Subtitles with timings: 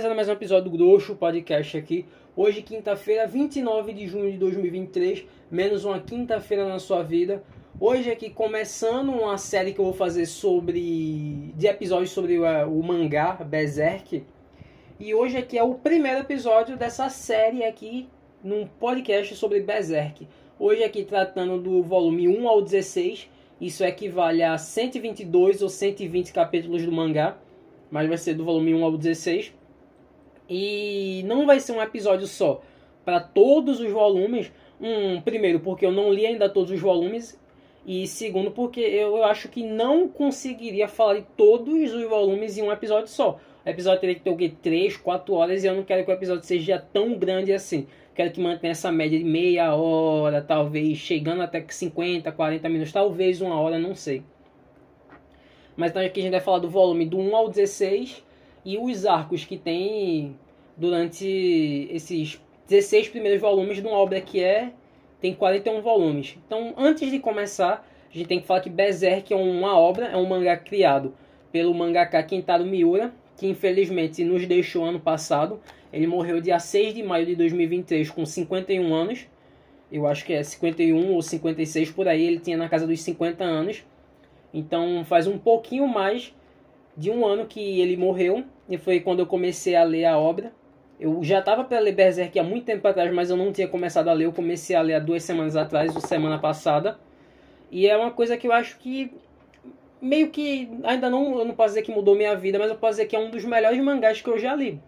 [0.00, 2.06] começando mais um episódio do Grosso Podcast aqui.
[2.34, 7.44] Hoje, quinta-feira, 29 de junho de 2023, menos uma quinta-feira na sua vida.
[7.78, 12.82] Hoje aqui começando uma série que eu vou fazer sobre de episódios sobre o, o
[12.82, 14.24] mangá Berserk.
[14.98, 18.08] E hoje aqui é o primeiro episódio dessa série aqui
[18.42, 20.26] num podcast sobre Berserk.
[20.58, 23.28] Hoje aqui tratando do volume 1 ao 16.
[23.60, 27.36] Isso equivale a 122 ou 120 capítulos do mangá
[27.90, 29.52] mas vai ser do volume 1 ao 16.
[30.50, 32.60] E não vai ser um episódio só
[33.04, 34.52] para todos os volumes.
[34.80, 37.38] Um, primeiro, porque eu não li ainda todos os volumes.
[37.86, 42.62] E segundo, porque eu, eu acho que não conseguiria falar de todos os volumes em
[42.62, 43.38] um episódio só.
[43.64, 44.52] O episódio teria que ter o quê?
[44.60, 45.62] 3, 4 horas.
[45.62, 47.86] E eu não quero que o episódio seja tão grande assim.
[48.12, 53.40] Quero que mantenha essa média de meia hora, talvez chegando até 50, 40 minutos, talvez
[53.40, 54.24] uma hora, não sei.
[55.76, 58.22] Mas então aqui a gente vai falar do volume do 1 ao 16
[58.64, 60.36] e os arcos que tem
[60.76, 64.72] durante esses 16 primeiros volumes de uma obra que é
[65.20, 66.38] tem 41 volumes.
[66.46, 70.16] Então, antes de começar, a gente tem que falar que Berserk é uma obra, é
[70.16, 71.14] um mangá criado
[71.52, 75.60] pelo mangaka Kentaro Miura, que infelizmente nos deixou ano passado.
[75.92, 79.26] Ele morreu dia 6 de maio de 2023 com 51 anos.
[79.90, 83.42] Eu acho que é 51 ou 56 por aí, ele tinha na casa dos 50
[83.44, 83.84] anos.
[84.54, 86.32] Então faz um pouquinho mais
[87.00, 90.52] de um ano que ele morreu e foi quando eu comecei a ler a obra.
[91.00, 94.08] Eu já estava para ler Berserk há muito tempo atrás, mas eu não tinha começado
[94.08, 94.26] a ler.
[94.26, 96.98] Eu comecei a ler há duas semanas atrás, ou semana passada.
[97.70, 99.10] E é uma coisa que eu acho que
[99.98, 102.92] meio que ainda não, eu não posso dizer que mudou minha vida, mas eu posso
[102.98, 104.78] dizer que é um dos melhores mangás que eu já li.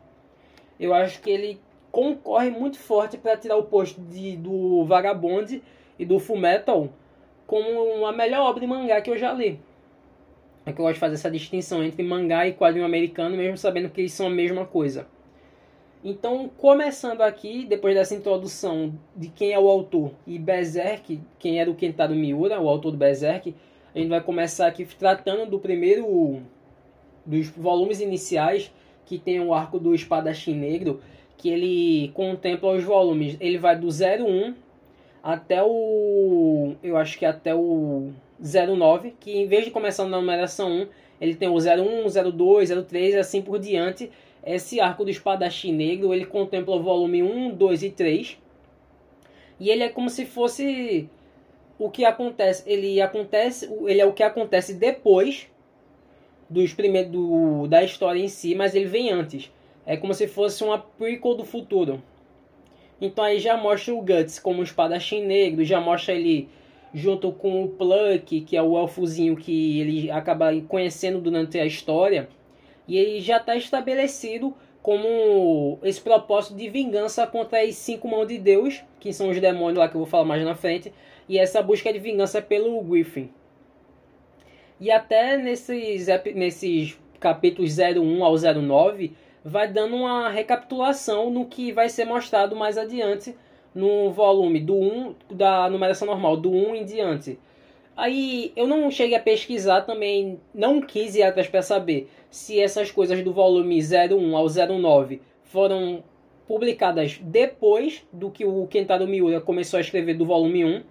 [0.79, 1.59] Eu acho que ele
[1.91, 5.63] concorre muito forte para tirar o posto de, do Vagabond
[5.99, 6.91] e do Fullmetal
[7.47, 9.59] como a melhor obra de mangá que eu já li.
[10.65, 13.91] É que eu gosto de fazer essa distinção entre mangá e quadrinho americano, mesmo sabendo
[13.91, 15.07] que eles são a mesma coisa.
[16.05, 21.71] Então, começando aqui, depois dessa introdução de quem é o autor e Berserk, quem era
[21.71, 23.55] o Kentaro Miura, o autor do Berserk,
[23.95, 26.43] a gente vai começar aqui tratando do primeiro
[27.25, 28.73] dos volumes iniciais,
[29.07, 31.01] que tem o arco do Espadachim Negro,
[31.37, 33.37] que ele contempla os volumes.
[33.41, 34.55] Ele vai do 01
[35.23, 36.75] até o.
[36.83, 38.11] Eu acho que até o
[38.41, 40.87] 09, que em vez de começar na numeração 1,
[41.21, 44.11] ele tem o 01, 02, 03 e assim por diante.
[44.45, 48.39] Esse arco do espadachim negro ele contempla o volume 1, 2 e 3.
[49.61, 51.09] E ele é como se fosse
[51.79, 52.65] o que acontece.
[52.67, 53.73] Ele acontece.
[53.87, 55.49] Ele é o que acontece depois
[56.51, 59.51] dos primeiros do, da história em si, mas ele vem antes.
[59.87, 62.03] É como se fosse uma prequel do futuro.
[63.03, 66.49] Então aí já mostra o Guts como um espadachim negro, já mostra ele
[66.95, 72.29] junto com o Pluck, que é o elfozinho que ele acaba conhecendo durante a história.
[72.87, 78.39] E ele já está estabelecido como esse propósito de vingança contra as cinco mãos de
[78.39, 80.93] Deus, que são os demônios lá que eu vou falar mais na frente,
[81.29, 83.31] e essa busca de vingança pelo Griffin.
[84.79, 89.13] E até nesses, nesses capítulos 01 ao 09,
[89.45, 93.35] vai dando uma recapitulação no que vai ser mostrado mais adiante
[93.75, 97.39] no volume do 1 da numeração normal, do 1 em diante.
[97.97, 102.91] Aí eu não cheguei a pesquisar também, não quis ir atrás para saber se essas
[102.91, 106.03] coisas do volume 01 ao 09 foram
[106.47, 110.83] publicadas depois do que o Kentaro Miura começou a escrever do volume 1,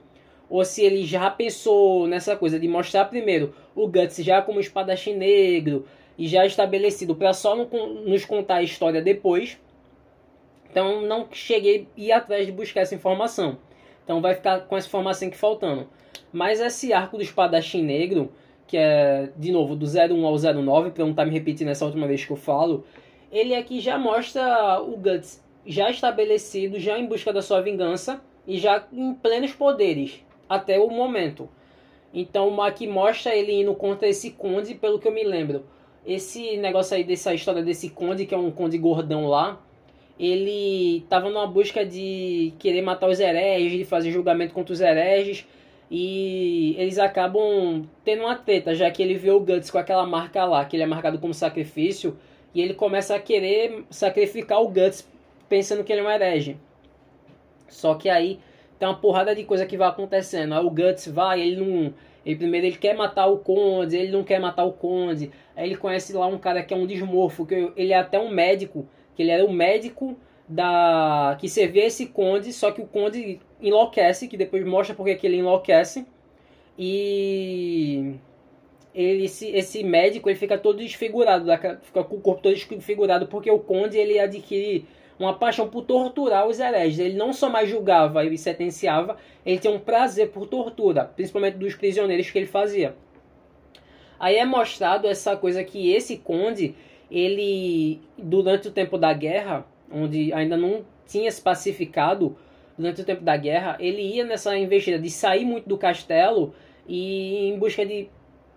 [0.49, 5.15] ou se ele já pensou nessa coisa de mostrar primeiro o Guts já como espadachim
[5.15, 5.85] negro,
[6.21, 9.59] e já estabelecido para só nos contar a história depois.
[10.69, 13.57] Então não cheguei a ir atrás de buscar essa informação.
[14.03, 15.87] Então vai ficar com essa informação aqui faltando.
[16.31, 18.31] Mas esse arco do espadachim negro,
[18.67, 21.85] que é de novo do 01 ao 09, para não estar tá me repetindo essa
[21.85, 22.85] última vez que eu falo,
[23.31, 28.59] ele aqui já mostra o Guts já estabelecido, já em busca da sua vingança e
[28.59, 31.49] já em plenos poderes até o momento.
[32.13, 35.65] Então aqui mostra ele indo contra esse conde, pelo que eu me lembro
[36.05, 39.61] esse negócio aí dessa história desse conde, que é um conde gordão lá,
[40.19, 45.45] ele tava numa busca de querer matar os hereges, de fazer julgamento contra os hereges,
[45.89, 50.45] e eles acabam tendo uma treta, já que ele vê o Guts com aquela marca
[50.45, 52.17] lá, que ele é marcado como sacrifício,
[52.53, 55.07] e ele começa a querer sacrificar o Guts
[55.49, 56.57] pensando que ele é um herege.
[57.67, 58.39] Só que aí
[58.77, 60.53] tem uma porrada de coisa que vai acontecendo.
[60.53, 61.93] Aí o Guts vai, ele não
[62.25, 65.31] ele primeiro ele quer matar o Conde, ele não quer matar o Conde.
[65.55, 68.29] Aí ele conhece lá um cara que é um desmorfo, que ele é até um
[68.29, 73.39] médico, que ele era o médico da que servia esse Conde, só que o Conde
[73.61, 76.05] enlouquece, que depois mostra porque que ele enlouquece.
[76.77, 78.15] E
[78.93, 81.45] ele, esse, esse médico ele fica todo desfigurado,
[81.81, 84.85] fica com o corpo todo desfigurado, porque o conde ele adquire
[85.23, 86.99] uma paixão por torturar os hereges.
[86.99, 91.75] Ele não só mais julgava e sentenciava, ele tinha um prazer por tortura, principalmente dos
[91.75, 92.95] prisioneiros que ele fazia.
[94.19, 96.75] Aí é mostrado essa coisa que esse conde,
[97.09, 102.37] ele, durante o tempo da guerra, onde ainda não tinha se pacificado,
[102.77, 106.53] durante o tempo da guerra, ele ia nessa investida de sair muito do castelo
[106.87, 108.09] e em busca de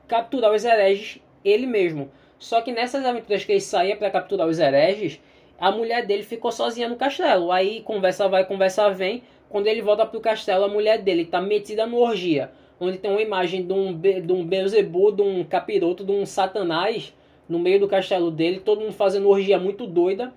[0.06, 2.10] capturar os hereges ele mesmo.
[2.38, 5.20] Só que nessas aventuras que ele saía para capturar os hereges,
[5.58, 7.52] a mulher dele ficou sozinha no castelo.
[7.52, 9.22] Aí conversa vai, conversa vem.
[9.48, 13.22] Quando ele volta pro castelo, a mulher dele está metida no orgia, onde tem uma
[13.22, 17.14] imagem de um, de um Beelzebub, de um capiroto, de um satanás
[17.48, 20.32] no meio do castelo dele, todo mundo fazendo orgia muito doida.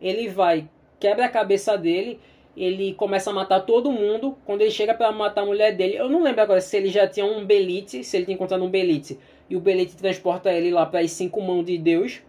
[0.00, 2.18] Ele vai, quebra a cabeça dele,
[2.56, 4.36] ele começa a matar todo mundo.
[4.44, 7.06] Quando ele chega para matar a mulher dele, eu não lembro agora se ele já
[7.06, 10.84] tinha um Belite, se ele tinha encontrado um Belite, e o Belite transporta ele lá
[10.86, 12.20] para as cinco mãos de Deus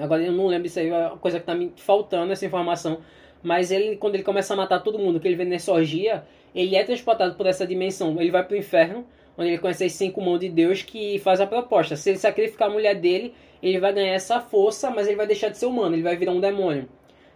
[0.00, 2.98] Agora eu não lembro isso aí, é uma coisa que tá me faltando essa informação.
[3.42, 6.24] Mas ele, quando ele começa a matar todo mundo, que ele vê nessa orgia,
[6.54, 8.20] ele é transportado por essa dimensão.
[8.20, 9.06] Ele vai pro inferno,
[9.38, 11.96] onde ele conhece as cinco mãos de Deus que faz a proposta.
[11.96, 15.48] Se ele sacrificar a mulher dele, ele vai ganhar essa força, mas ele vai deixar
[15.48, 16.88] de ser humano, ele vai virar um demônio.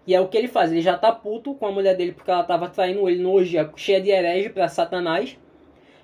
[0.07, 2.31] E é o que ele faz, ele já tá puto com a mulher dele porque
[2.31, 5.39] ela tava traindo ele no orgia cheia de herege para Satanás.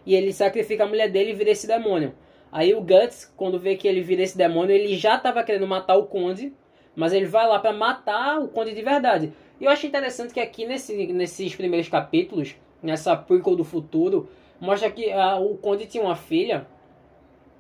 [0.05, 2.15] E ele sacrifica a mulher dele e vira esse demônio.
[2.57, 5.95] Aí o Guts, quando vê que ele vira esse demônio, ele já estava querendo matar
[5.97, 6.55] o Conde,
[6.95, 9.31] mas ele vai lá para matar o Conde de verdade.
[9.61, 14.91] E eu acho interessante que aqui nesse, nesses primeiros capítulos, nessa prequel do futuro, mostra
[14.91, 16.67] que a, o Conde tinha uma filha,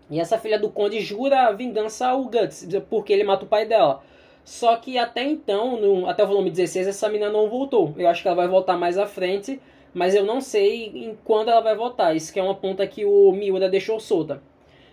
[0.08, 4.02] e essa filha do Conde jura vingança ao Guts, porque ele mata o pai dela.
[4.46, 7.92] Só que até então, no, até o volume 16, essa menina não voltou.
[7.98, 9.60] Eu acho que ela vai voltar mais à frente,
[9.92, 12.16] mas eu não sei em quando ela vai voltar.
[12.16, 14.40] Isso que é uma ponta que o Miura deixou solta.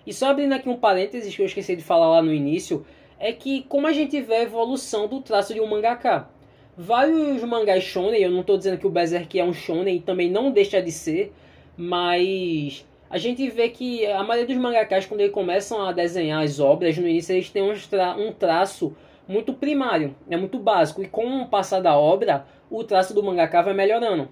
[0.05, 2.85] E só abrindo aqui um parênteses que eu esqueci de falar lá no início,
[3.19, 6.27] é que como a gente vê a evolução do traço de um mangaka.
[6.75, 10.51] Vários mangás shonen, eu não estou dizendo que o Berserk é um shonen, também não
[10.51, 11.31] deixa de ser,
[11.77, 16.59] mas a gente vê que a maioria dos mangakas, quando eles começam a desenhar as
[16.59, 18.95] obras, no início eles têm um, tra traço
[19.27, 23.61] muito primário, é muito básico, e com o passar da obra, o traço do mangaka
[23.61, 24.27] vai melhorando.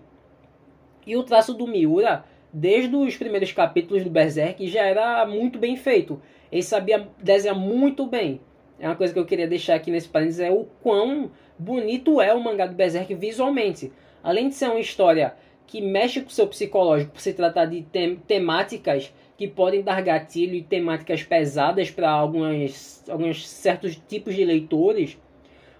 [1.06, 5.75] E o traço do Miura desde os primeiros capítulos do Berserk, já era muito bem
[5.75, 6.21] feito.
[6.51, 8.42] Ele sabia desenhar muito bem.
[8.80, 12.33] É uma coisa que eu queria deixar aqui nesse parênteses, é o quão bonito é
[12.33, 13.92] o mangá do Berserk visualmente.
[14.24, 15.36] Além de ser uma história
[15.68, 20.01] que mexe com o seu psicológico, por se tratar de tem temáticas que podem dar
[20.01, 25.18] gatilho e temáticas pesadas para alguns, alguns certos tipos de leitores,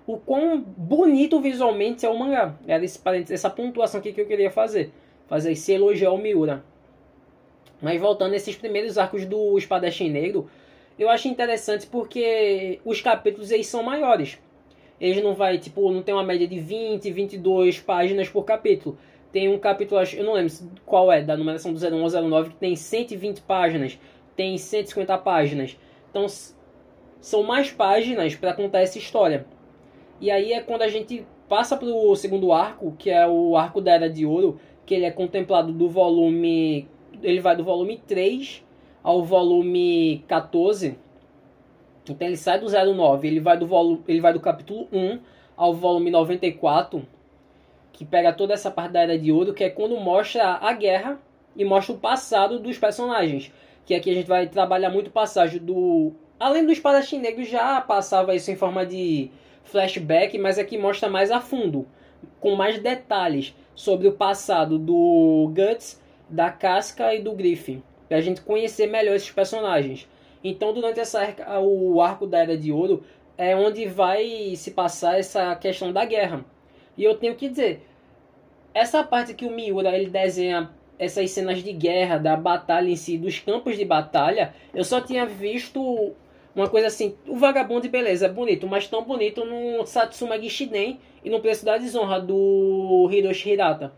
[0.08, 2.56] o quão bonito visualmente é o mangá.
[2.68, 4.92] Era esse essa pontuação aqui que eu queria fazer
[5.32, 6.62] fazer esse elogio ao Miura.
[7.82, 10.50] Mas voltando nesses primeiros arcos do Espadachim Negro,
[11.00, 14.38] eu acho interessante porque os capítulos eles são maiores.
[15.00, 18.98] Eles não vai, tipo, não tem uma média de 20, 22 páginas por capítulo.
[19.32, 20.54] Tem um capítulo, eu não lembro
[20.86, 23.98] qual é, da numeração do 01 ao 09, que tem 120 páginas,
[24.36, 25.78] tem 150 páginas.
[26.10, 26.26] Então,
[27.22, 29.46] são mais páginas para contar essa história.
[30.20, 33.80] E aí é quando a gente passa para o segundo arco, que é o arco
[33.80, 34.60] da Era de Ouro,
[34.92, 36.86] que ele é contemplado do volume.
[37.24, 38.62] Ele vai do volume 3
[39.02, 41.00] ao volume 14.
[42.04, 45.18] Então ele sai do 09, ele vai do, volume, ele vai do capítulo 1
[45.56, 47.08] ao volume 94,
[47.94, 51.18] que pega toda essa parte da Era de Ouro, que é quando mostra a guerra
[51.56, 53.50] e mostra o passado dos personagens.
[53.86, 56.12] Que aqui a gente vai trabalhar muito o passagem do.
[56.38, 59.32] Além dos Espadachim Negro já passava isso em forma de
[59.64, 61.88] flashback, mas aqui mostra mais a fundo,
[62.42, 68.22] com mais detalhes sobre o passado do Guts, da Casca e do Griffin, para a
[68.22, 70.08] gente conhecer melhor esses personagens.
[70.44, 71.20] Então, durante essa,
[71.60, 73.04] o arco da Era de Ouro
[73.36, 76.46] é onde vai se passar essa questão da guerra.
[76.96, 77.82] E eu tenho que dizer,
[78.72, 80.70] essa parte que o Miura ele desenha
[81.00, 85.26] essas cenas de guerra, da batalha em si, dos campos de batalha, eu só tinha
[85.26, 86.14] visto
[86.56, 91.30] uma coisa assim, o Vagabundo, beleza, é bonito, mas tão bonito no Satsuma Gishiden e
[91.30, 93.94] no Preço da Desonra do Hiroshi Hirata.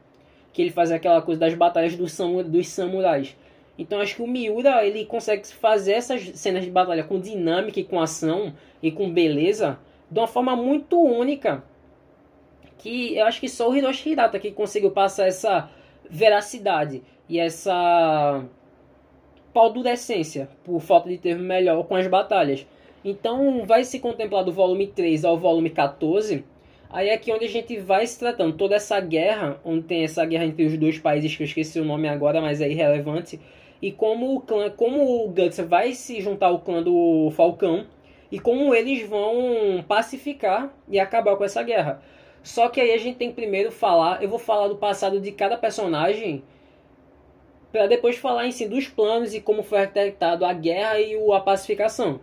[0.51, 3.36] Que ele faz aquela coisa das batalhas dos, samu dos samurais.
[3.77, 7.83] Então acho que o Miura ele consegue fazer essas cenas de batalha com dinâmica e
[7.83, 9.79] com ação e com beleza
[10.12, 11.63] de uma forma muito única.
[12.77, 15.72] Que eu acho que só o Hiroshi Hirata que conseguiu passar essa
[16.07, 18.45] veracidade e essa
[19.53, 22.65] paldurecência, por falta de termo melhor, com as batalhas.
[23.05, 26.43] Então vai se contemplar do volume 3 ao volume 14.
[26.89, 30.24] Aí é aqui onde a gente vai se tratando toda essa guerra, onde tem essa
[30.25, 33.39] guerra entre os dois países, que eu esqueci o nome agora, mas é irrelevante.
[33.81, 37.86] e como o clã, como o Guts vai se juntar ao clã do Falcão
[38.31, 42.01] e como eles vão pacificar e acabar com essa guerra.
[42.41, 45.33] Só que aí a gente tem que primeiro falar, eu vou falar do passado de
[45.33, 46.43] cada personagem
[47.73, 51.39] para depois falar em si dos planos e como foi arquitetado a guerra e a
[51.39, 52.19] pacificação.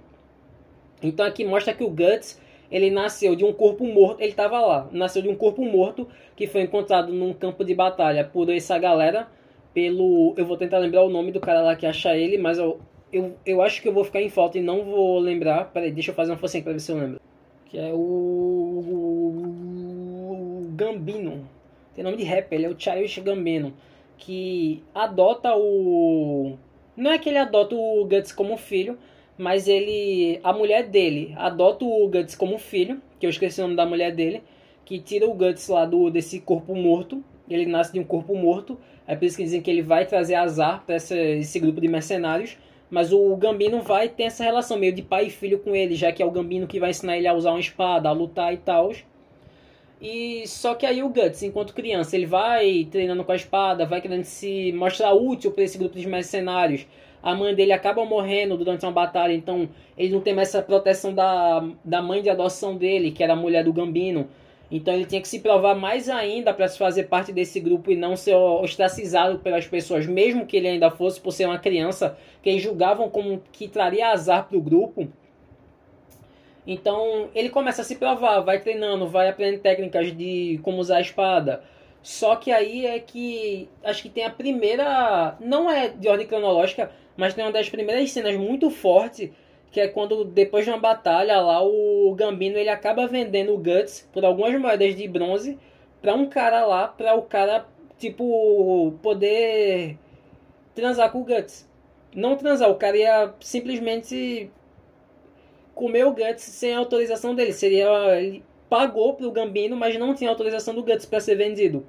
[1.03, 2.41] Então aqui mostra que o Guts
[2.71, 6.47] ele nasceu de um corpo morto, ele estava lá, nasceu de um corpo morto que
[6.47, 9.27] foi encontrado num campo de batalha por essa galera,
[9.75, 12.79] pelo, eu vou tentar lembrar o nome do cara lá que acha ele, mas eu,
[13.13, 16.13] eu, eu acho que eu vou ficar em falta e não vou lembrar, peraí, deixa
[16.13, 17.21] eu fazer uma focinha para ver se eu lembro,
[17.67, 17.97] que é o,
[20.29, 21.45] o Gambino,
[21.93, 23.75] tem nome de rap, ele é o Childish Gambino,
[24.21, 26.57] que adota o,
[27.01, 28.99] não é que ele adota o Guts como filho,
[29.39, 30.39] mas ele.
[30.45, 34.15] A mulher dele adota o Guts como filho, que eu esqueci o nome da mulher
[34.15, 34.43] dele,
[34.85, 37.25] que tira o Guts lá do, desse corpo morto.
[37.49, 38.79] Ele nasce de um corpo morto.
[39.07, 42.59] É por isso que dizem que ele vai trazer azar para esse grupo de mercenários.
[42.91, 46.13] Mas o Gambino vai ter essa relação meio de pai e filho com ele, já
[46.13, 48.59] que é o Gambino que vai ensinar ele a usar uma espada, a lutar e
[48.59, 48.93] tal.
[50.01, 54.01] E só que aí o Guts, enquanto criança, ele vai treinando com a espada, vai
[54.01, 56.87] querendo se mostrar útil para esse grupo de mercenários
[57.23, 61.15] a mãe dele acaba morrendo durante uma batalha, então ele não tem mais essa proteção
[61.15, 64.29] da, da mãe de adoção dele, que era a mulher do Gambino.
[64.71, 67.97] Então ele tinha que se provar mais ainda para se fazer parte desse grupo e
[67.97, 72.49] não ser ostracizado pelas pessoas, mesmo que ele ainda fosse por ser uma criança, que
[72.49, 75.09] eles julgavam como que traria azar para o grupo.
[76.71, 81.01] Então ele começa a se provar, vai treinando, vai aprendendo técnicas de como usar a
[81.01, 81.65] espada,
[82.01, 86.93] só que aí é que acho que tem a primeira, não é de ordem cronológica,
[87.17, 89.33] mas tem uma das primeiras cenas muito forte,
[89.73, 94.09] que é quando depois de uma batalha lá o Gambino ele acaba vendendo o Guts
[94.13, 95.59] por algumas moedas de bronze
[96.01, 97.67] para um cara lá, para o cara
[97.99, 99.99] tipo poder
[100.73, 101.69] transar com o Guts.
[102.15, 104.53] Não transar, o cara ia simplesmente
[105.75, 107.53] comer o Guts sem autorização dele.
[107.53, 111.85] Seria ele pagou pro Gambino, mas não tinha autorização do Guts para ser vendido.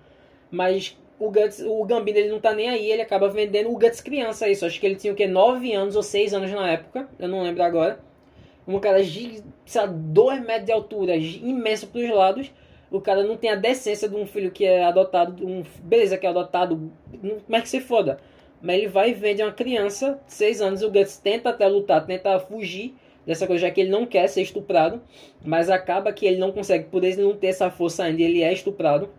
[0.49, 4.01] Mas o Guts, o Gambino ele não tá nem aí, ele acaba vendendo o Guts
[4.01, 4.65] criança isso.
[4.65, 7.43] Acho que ele tinha o que 9 anos ou 6 anos na época, eu não
[7.43, 7.99] lembro agora.
[8.67, 9.43] Um cara de
[10.13, 12.51] 2 metros de altura, imenso pros lados.
[12.89, 16.25] O cara não tem a decência de um filho que é adotado, um beleza que
[16.25, 16.91] é adotado,
[17.45, 18.19] como é que se foda.
[18.61, 22.37] Mas ele vai e vende uma criança, 6 anos, o Guts tenta até lutar, tenta
[22.39, 25.01] fugir dessa coisa, já que ele não quer ser estuprado,
[25.43, 28.51] mas acaba que ele não consegue, por ele não ter essa força ainda, ele é
[28.51, 29.09] estuprado.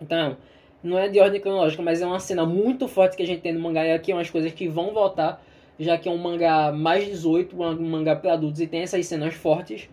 [0.00, 0.36] Então,
[0.82, 3.52] não é de ordem cronológica, mas é uma cena muito forte que a gente tem
[3.52, 5.44] no mangá, e aqui é umas coisas que vão voltar,
[5.78, 9.34] já que é um mangá mais 18, um mangá para adultos, e tem essas cenas
[9.34, 9.88] fortes.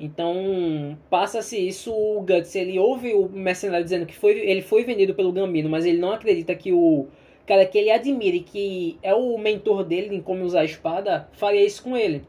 [0.00, 5.12] Então, passa-se isso, o Guts, ele ouve o mercenário dizendo que foi, ele foi vendido
[5.12, 7.08] pelo Gambino, mas ele não acredita que o
[7.44, 11.28] cara que ele admira e que é o mentor dele em como usar a espada,
[11.32, 12.22] faria isso com ele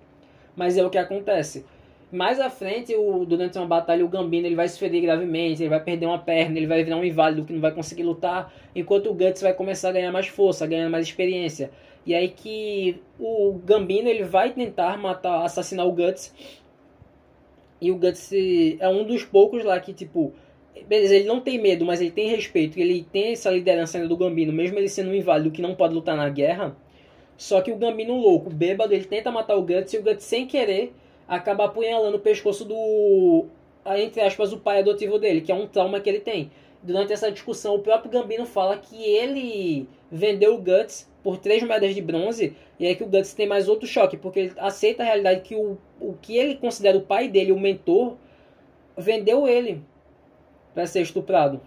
[0.59, 1.65] mas é o que acontece.
[2.11, 5.69] Mais à frente, o, durante uma batalha, o Gambino ele vai se ferir gravemente, ele
[5.69, 9.09] vai perder uma perna, ele vai virar um inválido que não vai conseguir lutar, enquanto
[9.09, 11.71] o Guts vai começar a ganhar mais força, ganhar mais experiência.
[12.05, 16.35] E aí que o Gambino ele vai tentar matar, assassinar o Guts.
[17.79, 18.33] E o Guts
[18.79, 20.33] é um dos poucos lá que, tipo,
[20.89, 24.17] beleza, ele não tem medo, mas ele tem respeito, ele tem essa liderança ainda do
[24.17, 26.75] Gambino, mesmo ele sendo um inválido que não pode lutar na guerra
[27.39, 30.45] só que o Gambino louco, bêbado, ele tenta matar o Guts e o Guts, sem
[30.45, 30.93] querer,
[31.25, 33.45] acaba apunhalando o pescoço do,
[33.95, 36.51] entre aspas, o pai adotivo dele, que é um trauma que ele tem.
[36.83, 41.95] Durante essa discussão, o próprio Gambino fala que ele vendeu o Guts por três moedas
[41.95, 45.05] de bronze, e é que o Guts tem mais outro choque, porque ele aceita a
[45.05, 48.17] realidade que o, o que ele considera o pai dele, o mentor,
[48.97, 49.81] vendeu ele
[50.73, 51.61] para ser estuprado.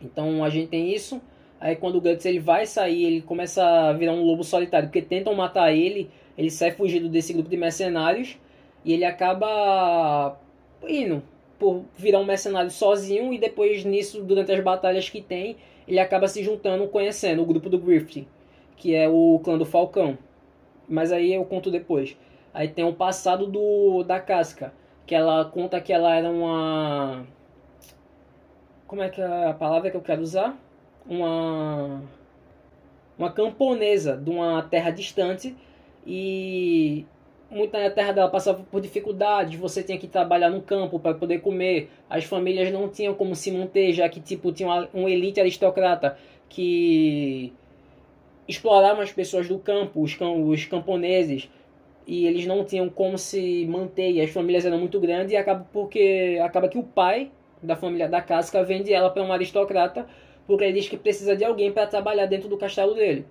[0.00, 1.20] Então a gente tem isso.
[1.62, 5.00] Aí quando o Guts ele vai sair, ele começa a virar um lobo solitário, porque
[5.00, 8.36] tentam matar ele, ele sai fugido desse grupo de mercenários
[8.84, 10.36] e ele acaba
[10.88, 11.22] indo
[11.60, 16.26] por virar um mercenário sozinho e depois nisso, durante as batalhas que tem, ele acaba
[16.26, 18.26] se juntando, conhecendo o grupo do Griffith,
[18.76, 20.18] que é o clã do Falcão.
[20.88, 22.16] Mas aí eu conto depois.
[22.52, 24.74] Aí tem o passado do da Casca,
[25.06, 27.24] que ela conta que ela era uma
[28.84, 30.58] como é que é a palavra que eu quero usar?
[31.06, 32.02] Uma
[33.18, 35.54] uma camponesa de uma terra distante
[36.06, 37.04] e
[37.50, 41.40] muita a terra dela passava por dificuldades, você tinha que trabalhar no campo para poder
[41.40, 46.16] comer, as famílias não tinham como se manter, já que tipo tinha um elite aristocrata
[46.48, 47.52] que
[48.48, 51.48] exploravam as pessoas do campo, os, os camponeses,
[52.06, 55.66] e eles não tinham como se manter, e as famílias eram muito grandes, e acaba
[55.72, 57.30] porque acaba que o pai
[57.62, 60.06] da família da casca vende ela para um aristocrata
[60.46, 63.26] porque ele diz que precisa de alguém para trabalhar dentro do castelo dele.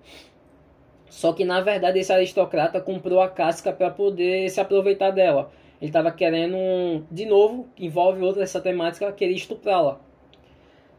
[1.08, 5.50] Só que na verdade esse aristocrata comprou a casca para poder se aproveitar dela.
[5.80, 10.00] Ele estava querendo, de novo, envolve outra essa temática, querer estuprá-la.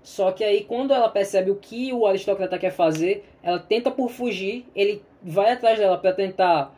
[0.03, 4.09] Só que aí quando ela percebe o que o aristocrata quer fazer, ela tenta por
[4.09, 6.75] fugir, ele vai atrás dela para tentar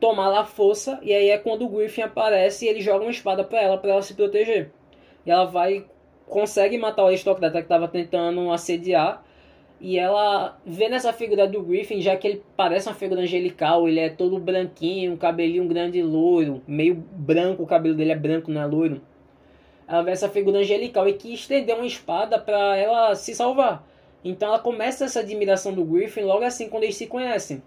[0.00, 3.42] tomar lá força, e aí é quando o Griffin aparece e ele joga uma espada
[3.42, 4.70] para ela, para ela se proteger.
[5.24, 5.84] E ela vai,
[6.28, 9.24] consegue matar o aristocrata que estava tentando assediar,
[9.78, 14.00] e ela vê nessa figura do Griffin, já que ele parece uma figura angelical, ele
[14.00, 18.62] é todo branquinho, um cabelinho grande loiro, meio branco, o cabelo dele é branco, não
[18.62, 19.02] é loiro.
[19.86, 23.86] Ela vê essa figura angelical e que estendeu uma espada para ela se salvar.
[24.24, 27.62] Então ela começa essa admiração do Griffin logo assim quando eles se conhecem.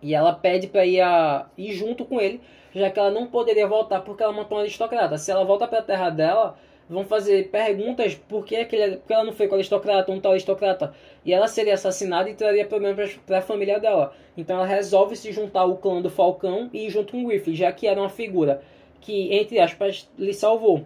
[0.00, 2.40] E ela pede para ir, a, ir junto com ele,
[2.72, 5.18] já que ela não poderia voltar porque ela matou um aristocrata.
[5.18, 6.56] Se ela volta para a terra dela,
[6.88, 10.94] vão fazer perguntas por que, aquele, porque ela não foi com aristocrata, um tal aristocrata.
[11.24, 14.14] E ela seria assassinada e traria problemas para a família dela.
[14.36, 17.54] Então ela resolve se juntar ao clã do Falcão e ir junto com o Griffin,
[17.54, 18.62] já que era uma figura
[19.00, 20.84] que, entre aspas, lhe salvou.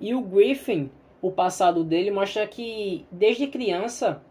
[0.00, 4.22] E o Griffin, o passado dele, mostra que desde criança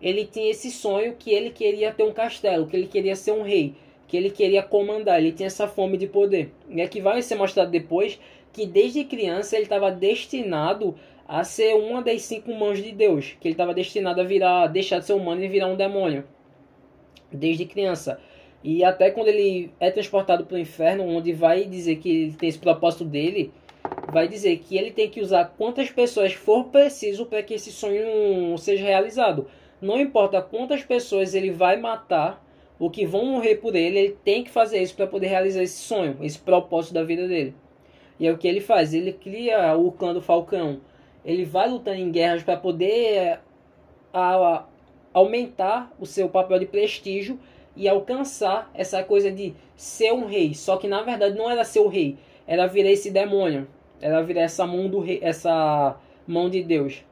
[0.00, 3.42] ele tinha esse sonho que ele queria ter um castelo, que ele queria ser um
[3.42, 3.74] rei,
[4.06, 6.52] que ele queria comandar, ele tinha essa fome de poder.
[6.68, 8.18] E é que vai ser mostrado depois
[8.58, 10.96] que desde criança ele estava destinado
[11.28, 14.98] a ser uma das cinco mãos de Deus, que ele estava destinado a virar, deixar
[14.98, 16.24] de ser humano e virar um demônio.
[17.30, 18.20] Desde criança.
[18.64, 22.48] E até quando ele é transportado para o inferno, onde vai dizer que ele tem
[22.48, 23.52] esse propósito dele,
[24.12, 28.58] vai dizer que ele tem que usar quantas pessoas for preciso para que esse sonho
[28.58, 29.46] seja realizado.
[29.80, 32.44] Não importa quantas pessoas ele vai matar,
[32.76, 35.78] ou que vão morrer por ele, ele tem que fazer isso para poder realizar esse
[35.78, 37.54] sonho, esse propósito da vida dele.
[38.18, 40.80] E é o que ele faz, ele cria o clã do Falcão.
[41.24, 43.38] Ele vai lutando em guerras para poder
[44.12, 44.64] a, a,
[45.12, 47.38] aumentar o seu papel de prestígio
[47.76, 50.54] e alcançar essa coisa de ser um rei.
[50.54, 53.68] Só que na verdade não era ser o rei, era virar esse demônio,
[54.00, 55.96] era virar essa mão do rei, essa
[56.26, 57.04] mão de Deus.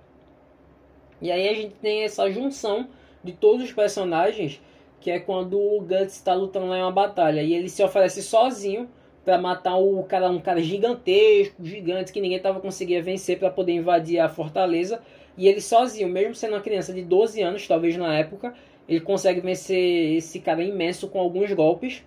[1.22, 2.88] E aí a gente tem essa junção
[3.22, 4.60] de todos os personagens,
[5.00, 8.22] que é quando o Guts está lutando lá em uma batalha e ele se oferece
[8.22, 8.88] sozinho
[9.26, 13.72] para matar o cara, um cara gigantesco, gigante que ninguém tava conseguindo vencer para poder
[13.72, 15.02] invadir a fortaleza.
[15.36, 18.54] E ele sozinho, mesmo sendo uma criança de 12 anos, talvez na época,
[18.88, 22.04] ele consegue vencer esse cara imenso com alguns golpes.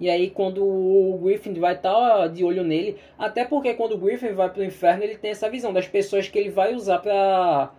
[0.00, 3.98] E aí quando o Griffin vai estar tá de olho nele, até porque quando o
[3.98, 7.70] Griffin vai pro inferno, ele tem essa visão das pessoas que ele vai usar para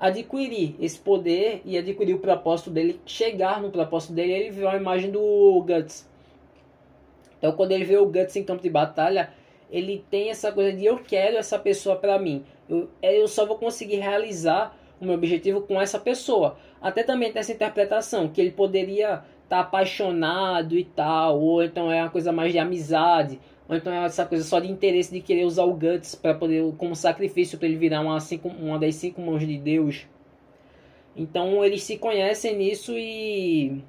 [0.00, 4.76] adquirir esse poder e adquirir o propósito dele, chegar no propósito dele, ele vê a
[4.76, 6.13] imagem do Guts.
[7.44, 9.28] Então quando ele vê o Guts em campo de batalha,
[9.70, 12.42] ele tem essa coisa de eu quero essa pessoa para mim.
[12.66, 16.56] Eu, eu só vou conseguir realizar o meu objetivo com essa pessoa.
[16.80, 21.92] Até também tem essa interpretação que ele poderia estar tá apaixonado e tal, ou então
[21.92, 25.20] é uma coisa mais de amizade, ou então é essa coisa só de interesse de
[25.20, 28.94] querer usar o Guts para poder como sacrifício para ele virar uma, cinco, uma das
[28.94, 30.06] cinco mãos de Deus.
[31.14, 33.84] Então eles se conhecem nisso e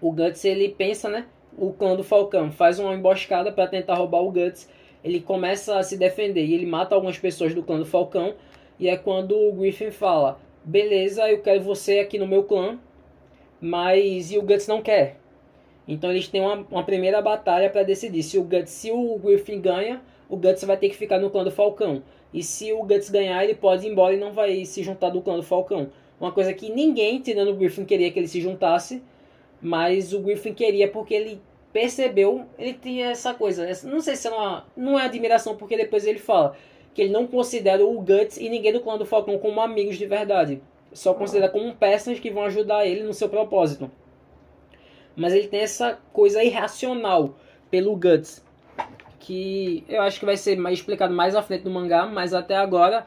[0.00, 1.26] o Guts ele pensa, né?
[1.56, 4.68] O clã do Falcão faz uma emboscada para tentar roubar o Guts.
[5.02, 8.34] Ele começa a se defender e ele mata algumas pessoas do clã do Falcão.
[8.78, 12.78] E é quando o Griffin fala: Beleza, eu quero você aqui no meu clã.
[13.60, 15.16] Mas e o Guts não quer.
[15.86, 19.60] Então eles têm uma, uma primeira batalha para decidir se o Guts, se o Griffin
[19.60, 22.02] ganha, o Guts vai ter que ficar no clã do Falcão.
[22.32, 25.20] E se o Guts ganhar, ele pode ir embora e não vai se juntar do
[25.20, 25.90] clã do Falcão.
[26.20, 29.02] Uma coisa que ninguém, tirando o Griffin, queria que ele se juntasse,
[29.60, 31.40] mas o Griffin queria porque ele
[31.72, 36.04] percebeu, ele tinha essa coisa, não sei se é uma, não é admiração, porque depois
[36.04, 36.56] ele fala
[36.92, 40.06] que ele não considera o Guts e ninguém do clã do Falcão como amigos de
[40.06, 40.60] verdade.
[40.92, 43.88] Só considera como peças que vão ajudar ele no seu propósito
[45.16, 47.36] mas ele tem essa coisa irracional
[47.70, 48.42] pelo Guts,
[49.18, 52.56] que eu acho que vai ser mais explicado mais à frente do mangá, mas até
[52.56, 53.06] agora,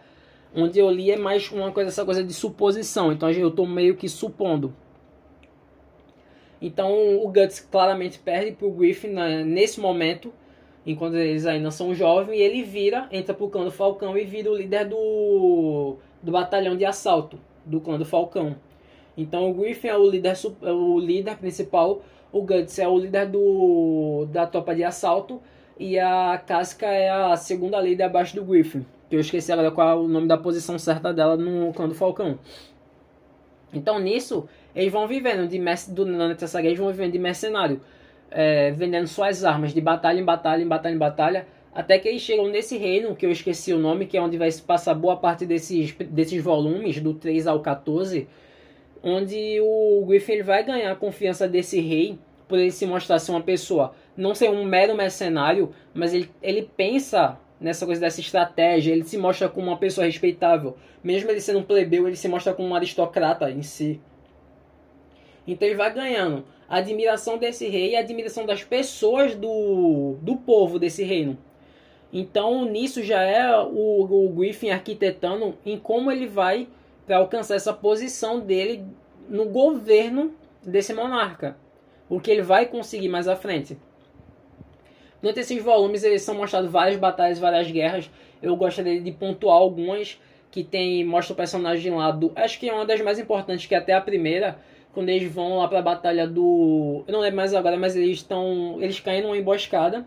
[0.56, 3.96] onde eu li é mais uma coisa, essa coisa de suposição, então eu estou meio
[3.96, 4.74] que supondo.
[6.64, 10.34] Então o Guts claramente perde pro Griffin né, nesse momento,
[10.86, 14.50] enquanto eles ainda são jovens, e ele vira, entra pro clã do Falcão e vira
[14.50, 18.56] o líder do, do batalhão de assalto do clã do Falcão.
[19.18, 23.28] Então o Griffin é o líder, é o líder principal, o Guts é o líder
[23.28, 25.42] do, da tropa de assalto
[25.78, 28.86] e a Casca é a segunda líder abaixo do Griffin.
[29.10, 31.94] Que eu esqueci agora qual é o nome da posição certa dela no clã do
[31.94, 32.40] Falcão.
[33.74, 35.60] Então nisso, eles vão vivendo de
[35.90, 37.82] durante essa guerra, eles vão vivendo de mercenário,
[38.32, 42.22] é, vendendo suas armas de batalha em batalha, em batalha em batalha, até que eles
[42.22, 45.18] chegam nesse reino, que eu esqueci o nome, que é onde vai se passar boa
[45.18, 48.28] parte desses, desses volumes, do 3 ao 14,
[49.02, 53.32] onde o Griffin ele vai ganhar a confiança desse rei por ele se mostrar ser
[53.32, 58.92] uma pessoa, não ser um mero mercenário, mas ele, ele pensa nessa coisa dessa estratégia,
[58.92, 60.78] ele se mostra como uma pessoa respeitável.
[61.04, 64.00] Mesmo ele sendo um plebeu, ele se mostra como um aristocrata em si.
[65.48, 70.38] Então ele vai ganhando a admiração desse rei e a admiração das pessoas do, do
[70.38, 71.38] povo desse reino.
[72.12, 76.68] Então nisso já é o, o Griffin arquitetando em como ele vai
[77.06, 78.86] para alcançar essa posição dele
[79.28, 81.58] no governo desse monarca.
[82.10, 83.78] O que ele vai conseguir mais à frente.
[85.22, 88.10] Durante esses volumes eles são mostrados várias batalhas, várias guerras.
[88.42, 90.20] Eu gostaria de pontuar algumas
[90.52, 93.74] que tem mostra o personagem lá do, acho que é uma das mais importantes que
[93.74, 94.60] é até a primeira,
[94.94, 98.18] quando eles vão lá para a batalha do, eu não lembro mais agora, mas eles
[98.18, 100.06] estão, eles caem numa emboscada.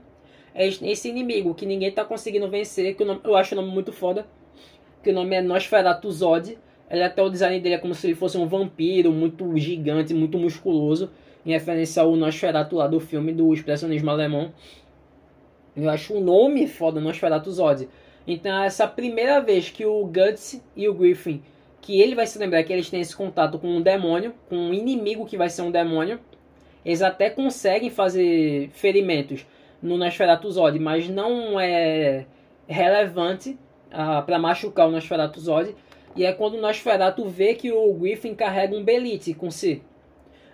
[0.54, 3.92] É esse inimigo que ninguém tá conseguindo vencer, que nome, eu acho o nome muito
[3.92, 4.26] foda,
[5.02, 6.56] que o nome é Nosferatu Zod.
[6.88, 10.38] Ele até o design dele é como se ele fosse um vampiro muito gigante, muito
[10.38, 11.10] musculoso,
[11.44, 14.52] em referência ao Nosferatu lá do filme do expressionismo alemão.
[15.76, 17.88] Eu acho o nome foda Nosferatu Zod.
[18.26, 21.42] Então essa primeira vez que o Guts e o Griffin,
[21.86, 24.74] que ele vai se lembrar que eles têm esse contato com um demônio, com um
[24.74, 26.18] inimigo que vai ser um demônio,
[26.84, 29.46] eles até conseguem fazer ferimentos
[29.80, 32.26] no Nosferatu Zod, mas não é
[32.66, 33.56] relevante
[33.92, 35.76] ah, para machucar o Nosferatu Zod.
[36.16, 39.80] E é quando o Nosferatu vê que o Griffin carrega um Belite com si.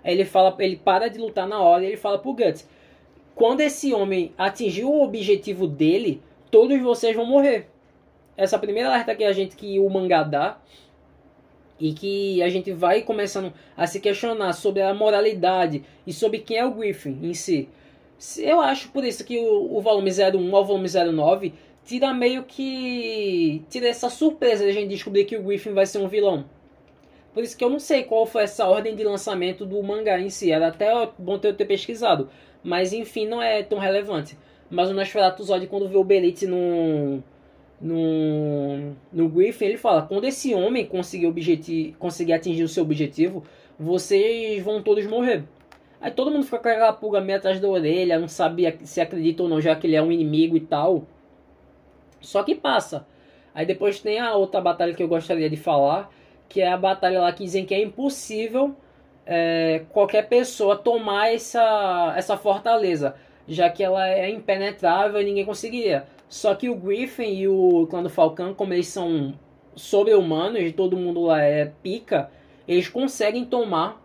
[0.05, 2.69] Aí ele fala, ele para de lutar na hora e ele fala pro Guts:
[3.35, 7.71] quando esse homem atingir o objetivo dele, todos vocês vão morrer.
[8.37, 10.59] Essa primeira alerta que a gente que o mangá dá
[11.79, 16.59] e que a gente vai começando a se questionar sobre a moralidade e sobre quem
[16.59, 17.69] é o Griffin em si.
[18.39, 21.53] Eu acho por isso que o, o volume 01 ao volume 09
[21.85, 25.99] tira meio que tira essa surpresa de a gente descobrir que o Griffin vai ser
[25.99, 26.45] um vilão.
[27.35, 30.29] Por isso que eu não sei qual foi essa ordem de lançamento do mangá em
[30.29, 30.53] si.
[30.53, 32.29] Era até bom ter, ter pesquisado.
[32.63, 34.37] Mas enfim, não é tão relevante.
[34.71, 37.23] Mas o Nosferatu Zod, quando vê o Belite no,
[37.83, 43.43] no, no Griffin, ele fala: quando esse homem conseguir, conseguir atingir o seu objetivo,
[43.79, 45.45] vocês vão todos morrer.
[46.01, 49.43] Aí todo mundo fica com aquela pulga meio atrás da orelha, não sabe se acredita
[49.43, 51.05] ou não, já que ele é um inimigo e tal.
[52.21, 53.07] Só que passa.
[53.55, 56.11] Aí depois tem a outra batalha que eu gostaria de falar,
[56.49, 58.75] que é a batalha lá que dizem que é impossível
[59.27, 63.15] é, qualquer pessoa tomar essa, essa fortaleza,
[63.47, 66.07] já que ela é impenetrável e ninguém conseguiria.
[66.33, 69.35] Só que o Griffin e o clã do Falcão, como eles são
[69.77, 72.31] sobre-humanos e todo mundo lá é pica,
[72.67, 74.01] eles conseguem tomar.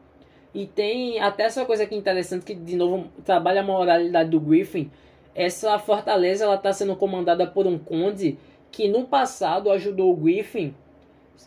[0.53, 4.91] E tem até essa coisa aqui interessante que, de novo, trabalha a moralidade do Griffin.
[5.33, 8.37] Essa fortaleza ela está sendo comandada por um conde
[8.71, 10.73] que no passado ajudou o Griffin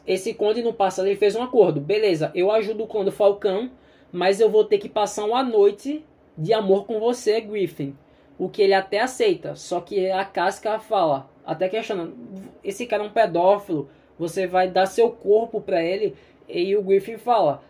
[0.07, 1.81] esse conde no passado ele fez um acordo.
[1.81, 3.71] Beleza, eu ajudo o conde Falcão,
[4.13, 6.05] mas eu vou ter que passar uma noite
[6.37, 7.95] de amor com você, Griffin.
[8.41, 9.55] O que ele até aceita.
[9.55, 12.17] Só que a Casca fala, até questionando,
[12.65, 16.17] esse cara é um pedófilo, você vai dar seu corpo para ele.
[16.49, 17.63] E o Griffin fala,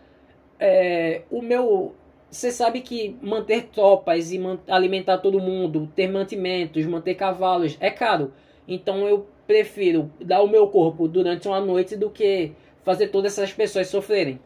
[0.57, 1.93] é, o meu...
[2.29, 8.31] Você sabe que manter tropas e alimentar todo mundo, ter mantimentos, manter cavalos, é caro.
[8.65, 12.53] Então eu prefiro dar o meu corpo durante uma noite do que
[12.83, 14.39] fazer todas essas pessoas sofrerem.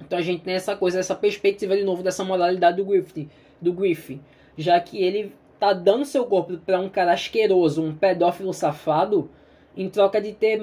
[0.00, 3.28] Então a gente tem essa coisa, essa perspectiva de novo dessa moralidade do Griffin,
[3.60, 4.20] do Griffin
[4.56, 9.30] já que ele tá dando seu corpo para um cara asqueroso, um pedófilo safado,
[9.76, 10.62] em troca de ter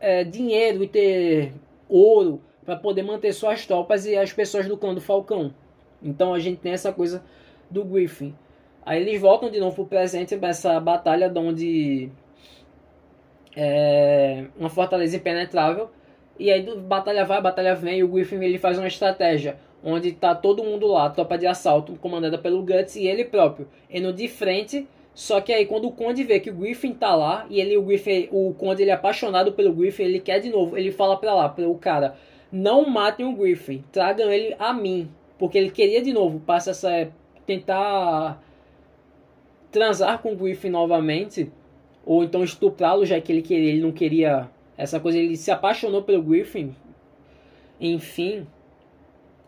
[0.00, 1.52] é, dinheiro e ter
[1.88, 5.54] ouro para poder manter suas tropas e as pessoas do clã do Falcão.
[6.02, 7.24] Então a gente tem essa coisa
[7.70, 8.34] do Griffin.
[8.84, 12.10] Aí eles voltam de novo pro presente para essa batalha onde
[13.56, 15.90] é, uma fortaleza impenetrável.
[16.38, 20.34] E aí batalha vai, batalha vem, e o Griffin ele faz uma estratégia onde tá
[20.34, 24.86] todo mundo lá, tropa de assalto, comandada pelo Guts e ele próprio, indo de frente.
[25.14, 27.82] Só que aí quando o Conde vê que o Griffin tá lá e ele o
[27.82, 31.34] Griffin, o Conde ele é apaixonado pelo Griffin, ele quer de novo, ele fala para
[31.34, 32.16] lá para o cara:
[32.52, 37.10] "Não matem o Griffin, tragam ele a mim", porque ele queria de novo passar essa
[37.46, 38.42] tentar
[39.72, 41.50] transar com o Griffin novamente
[42.08, 46.02] ou então estuprá-lo, já que ele queria, ele não queria essa coisa, ele se apaixonou
[46.02, 46.74] pelo Griffin.
[47.78, 48.46] Enfim.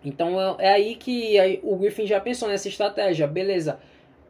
[0.05, 3.27] Então é, aí que o Griffin já pensou nessa estratégia.
[3.27, 3.79] Beleza.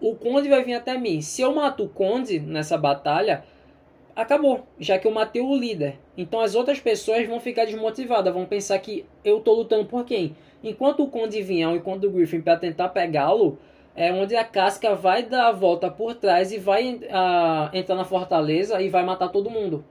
[0.00, 1.20] O Conde vai vir até mim.
[1.20, 3.44] Se eu mato o Conde nessa batalha,
[4.16, 4.66] acabou.
[4.78, 5.98] Já que eu matei o líder.
[6.16, 8.32] Então as outras pessoas vão ficar desmotivadas.
[8.32, 10.34] Vão pensar que eu tô lutando por quem?
[10.62, 13.58] Enquanto o Conde vier ou enquanto o Griffin para tentar pegá-lo,
[13.94, 18.04] é onde a casca vai dar a volta por trás e vai uh, entrar na
[18.04, 19.84] fortaleza e vai matar todo mundo.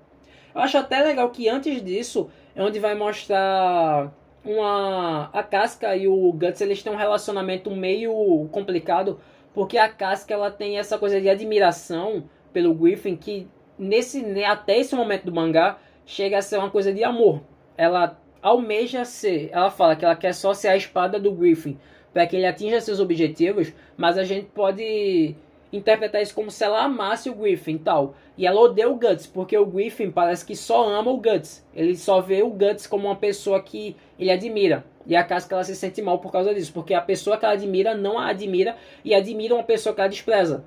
[0.53, 4.11] Eu acho até legal que antes disso é onde vai mostrar
[4.43, 9.19] uma a Casca e o Guts eles têm um relacionamento meio complicado,
[9.53, 12.23] porque a Casca ela tem essa coisa de admiração
[12.53, 13.47] pelo Griffin que
[13.77, 17.41] nesse até esse momento do mangá chega a ser uma coisa de amor.
[17.77, 21.77] Ela almeja ser, ela fala que ela quer só ser a espada do Griffin
[22.13, 25.35] para que ele atinja seus objetivos, mas a gente pode
[25.71, 28.15] interpretar isso como se ela amasse o Griffin e tal.
[28.37, 31.65] E ela odeia o Guts, porque o Griffin parece que só ama o Guts.
[31.73, 34.83] Ele só vê o Guts como uma pessoa que ele admira.
[35.05, 37.53] E a Casca ela se sente mal por causa disso, porque a pessoa que ela
[37.53, 40.63] admira não a admira e admira uma pessoa que ela despreza.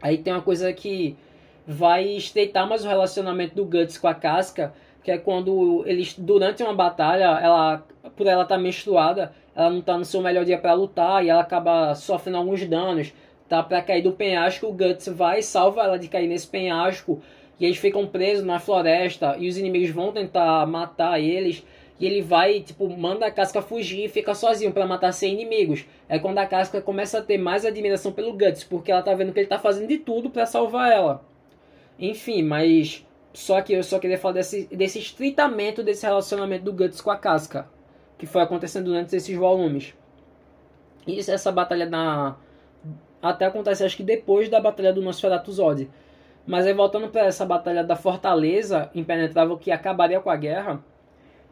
[0.00, 1.16] Aí tem uma coisa que
[1.66, 6.62] vai estreitar mais o relacionamento do Guts com a Casca, que é quando eles durante
[6.62, 7.84] uma batalha, ela
[8.16, 11.28] por ela estar tá menstruada, ela não está no seu melhor dia para lutar e
[11.28, 13.12] ela acaba sofrendo alguns danos
[13.52, 17.20] tá para cair do penhasco, o Guts vai e salva ela de cair nesse penhasco.
[17.60, 21.62] E eles ficam presos na floresta e os inimigos vão tentar matar eles.
[22.00, 25.84] E ele vai, tipo, manda a Casca fugir e fica sozinho para matar 100 inimigos.
[26.08, 29.32] É quando a Casca começa a ter mais admiração pelo Guts, porque ela tá vendo
[29.32, 31.22] que ele tá fazendo de tudo para salvar ela.
[31.98, 37.02] Enfim, mas só que eu só queria falar desse, desse estreitamento desse relacionamento do Guts
[37.02, 37.68] com a Casca,
[38.18, 39.94] que foi acontecendo durante esses volumes.
[41.06, 42.36] E essa batalha na
[43.22, 45.88] até acontece acho que depois da batalha do Nosferatu Zod.
[46.44, 50.84] Mas aí voltando para essa batalha da fortaleza impenetrável que acabaria com a guerra,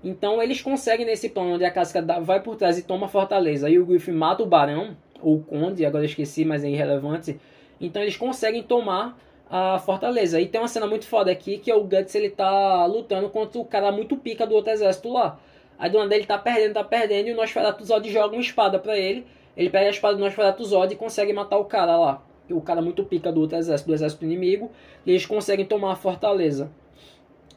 [0.02, 3.70] então eles conseguem nesse plano onde a casca vai por trás e toma a fortaleza
[3.70, 7.38] e o Griffin mata o barão ou o conde, agora eu esqueci, mas é irrelevante.
[7.80, 9.16] Então eles conseguem tomar
[9.48, 10.40] a fortaleza.
[10.40, 13.60] E tem uma cena muito foda aqui que é o Guts ele tá lutando contra
[13.60, 15.38] o cara muito pica do outro exército lá.
[15.78, 18.78] Aí do nada ele tá perdendo, tá perdendo e o Nosferatu Zod joga uma espada
[18.78, 19.26] para ele
[19.60, 22.22] ele pega a espada do Nosferatu Zod e consegue matar o cara lá.
[22.50, 24.70] O cara muito pica do outro exército, do exército inimigo.
[25.04, 26.70] E eles conseguem tomar a fortaleza.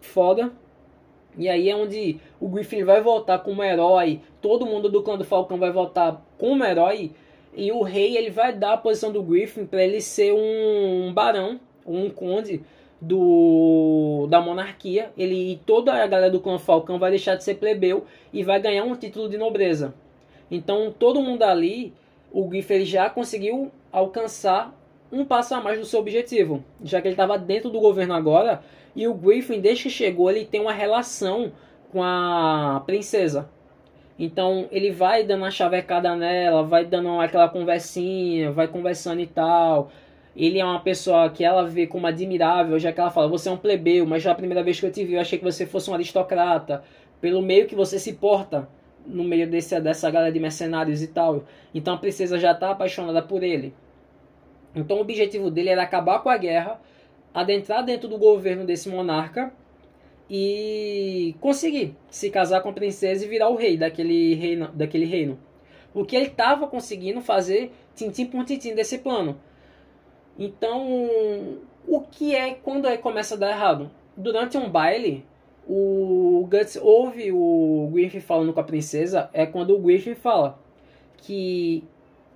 [0.01, 0.51] Foda.
[1.37, 4.19] E aí é onde o Griffin vai voltar como herói.
[4.41, 7.11] Todo mundo do clã do Falcão vai voltar como herói.
[7.55, 11.57] E o rei ele vai dar a posição do Griffin para ele ser um barão,
[11.87, 12.61] um conde
[12.99, 15.09] do da monarquia.
[15.17, 18.59] Ele e toda a galera do clã Falcão vai deixar de ser plebeu e vai
[18.59, 19.93] ganhar um título de nobreza.
[20.53, 21.91] Então todo mundo ali,
[22.31, 24.71] o Giff já conseguiu alcançar
[25.11, 28.61] um passo a mais do seu objetivo, já que ele estava dentro do governo agora
[28.95, 31.51] e o Griffin desde que chegou ele tem uma relação
[31.91, 33.49] com a princesa.
[34.17, 39.89] Então ele vai dando uma chavecada nela, vai dando aquela conversinha, vai conversando e tal.
[40.35, 43.51] Ele é uma pessoa que ela vê como admirável, já que ela fala: Você é
[43.51, 45.65] um plebeu, mas já a primeira vez que eu te vi eu achei que você
[45.65, 46.83] fosse um aristocrata.
[47.19, 48.67] Pelo meio que você se porta
[49.05, 51.43] no meio desse, dessa galera de mercenários e tal.
[51.73, 53.73] Então a princesa já está apaixonada por ele.
[54.75, 56.79] Então o objetivo dele era acabar com a guerra,
[57.33, 59.53] adentrar dentro do governo desse monarca
[60.29, 64.69] e conseguir se casar com a princesa e virar o rei daquele reino.
[64.73, 65.39] Daquele reino.
[65.93, 69.39] O que ele estava conseguindo fazer tintim por tintim desse plano.
[70.37, 73.91] Então, o que é quando aí começa a dar errado?
[74.17, 75.23] Durante um baile,
[75.67, 80.59] o Guts ouve o Griffin falando com a princesa é quando o Griffin fala
[81.17, 81.83] que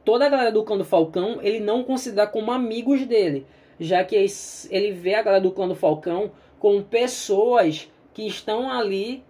[0.06, 3.46] toda a galera do clã do Falcão ele não considera como amigos dele,
[3.80, 4.16] já que
[4.70, 9.24] ele vê a galera do clã do Falcão como pessoas que estão ali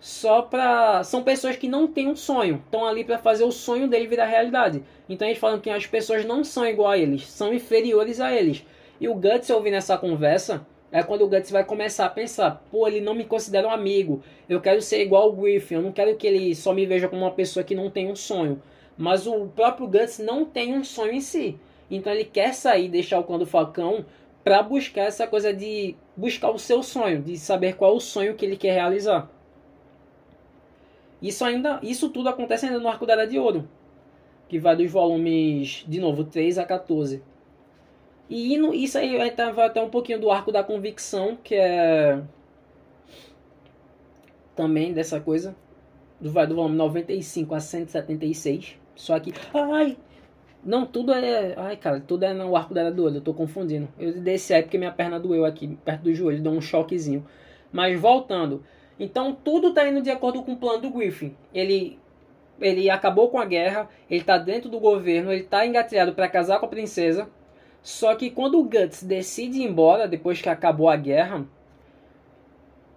[0.00, 1.02] só pra.
[1.02, 4.26] São pessoas que não têm um sonho, estão ali para fazer o sonho dele virar
[4.26, 4.82] realidade.
[5.08, 8.66] Então eles falam que as pessoas não são igual a eles, são inferiores a eles.
[9.00, 12.86] E o Guts ouvindo essa conversa é quando o Guts vai começar a pensar, pô,
[12.86, 16.14] ele não me considera um amigo, eu quero ser igual o Griffin, eu não quero
[16.14, 18.62] que ele só me veja como uma pessoa que não tem um sonho.
[18.96, 21.58] Mas o próprio Guts não tem um sonho em si.
[21.90, 24.04] Então ele quer sair, deixar o clã do Falcão
[24.44, 28.36] para buscar essa coisa de buscar o seu sonho, de saber qual é o sonho
[28.36, 29.28] que ele quer realizar.
[31.20, 33.68] Isso ainda, isso tudo acontece ainda no Arco da Era de Ouro,
[34.48, 37.20] que vai dos volumes de novo 3 a 14.
[38.28, 42.22] E isso aí vai até um pouquinho do arco da convicção, que é
[44.54, 45.54] também dessa coisa.
[46.20, 48.78] Do, vai do volume 95 a 176.
[48.94, 49.32] Só que.
[49.52, 49.96] Ai!
[50.64, 51.54] Não, tudo é.
[51.56, 53.88] Ai, cara, tudo é no arco dela do olho, eu tô confundindo.
[53.98, 57.26] Eu desse aí porque minha perna doeu aqui, perto do joelho, deu um choquezinho.
[57.70, 58.64] Mas voltando.
[58.98, 61.36] Então tudo tá indo de acordo com o plano do Griffin.
[61.52, 61.98] Ele
[62.60, 66.60] ele acabou com a guerra, ele tá dentro do governo, ele tá engatilhado para casar
[66.60, 67.28] com a princesa.
[67.84, 71.44] Só que quando o Guts decide ir embora, depois que acabou a guerra,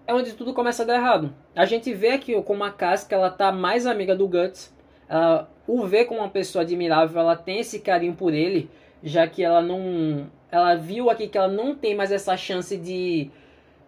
[0.08, 1.36] é onde tudo começa a dar errado.
[1.54, 4.74] A gente vê aqui como a Casca ela tá mais amiga do Guts,
[5.10, 8.70] ela o vê como uma pessoa admirável, ela tem esse carinho por ele,
[9.04, 13.30] já que ela não, ela viu aqui que ela não tem mais essa chance de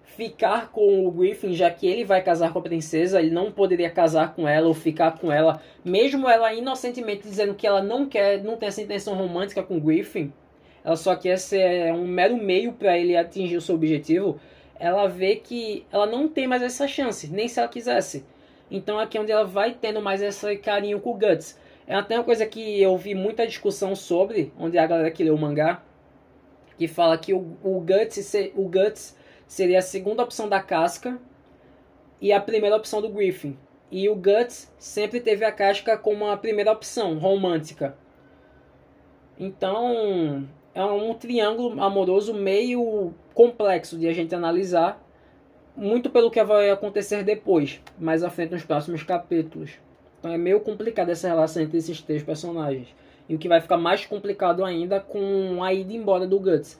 [0.03, 3.89] ficar com o Griffin, já que ele vai casar com a princesa, ele não poderia
[3.89, 8.43] casar com ela ou ficar com ela, mesmo ela inocentemente dizendo que ela não quer,
[8.43, 10.33] não tem essa intenção romântica com o Griffin,
[10.83, 14.39] ela só quer ser um mero meio para ele atingir o seu objetivo.
[14.79, 18.25] Ela vê que ela não tem mais essa chance, nem se ela quisesse.
[18.71, 21.59] Então aqui é onde ela vai tendo mais esse carinho com o Guts.
[21.87, 25.35] É até uma coisa que eu vi muita discussão sobre, onde a galera que leu
[25.35, 25.81] o mangá,
[26.77, 31.19] que fala que o, o, Guts, o Guts seria a segunda opção da Casca
[32.21, 33.57] e a primeira opção do Griffin.
[33.91, 37.97] E o Guts sempre teve a Casca como a primeira opção, romântica.
[39.39, 45.01] Então, é um triângulo amoroso meio complexo de a gente analisar,
[45.75, 49.71] muito pelo que vai acontecer depois, mais à frente nos próximos capítulos.
[50.19, 52.87] Então é meio complicado essa relação entre esses três personagens.
[53.27, 56.79] E o que vai ficar mais complicado ainda com a ida embora do Guts.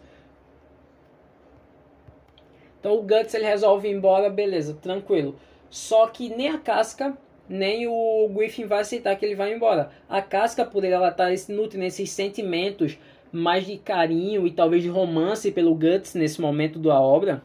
[2.80, 5.36] Então o Guts ele resolve ir embora, beleza, tranquilo.
[5.70, 9.92] Só que nem a casca, nem o Griffin vai aceitar que ele vai embora.
[10.10, 12.98] A casca, por ela estar tá nutrindo esses sentimentos
[13.32, 17.44] mais de carinho e talvez de romance pelo Guts nesse momento da obra.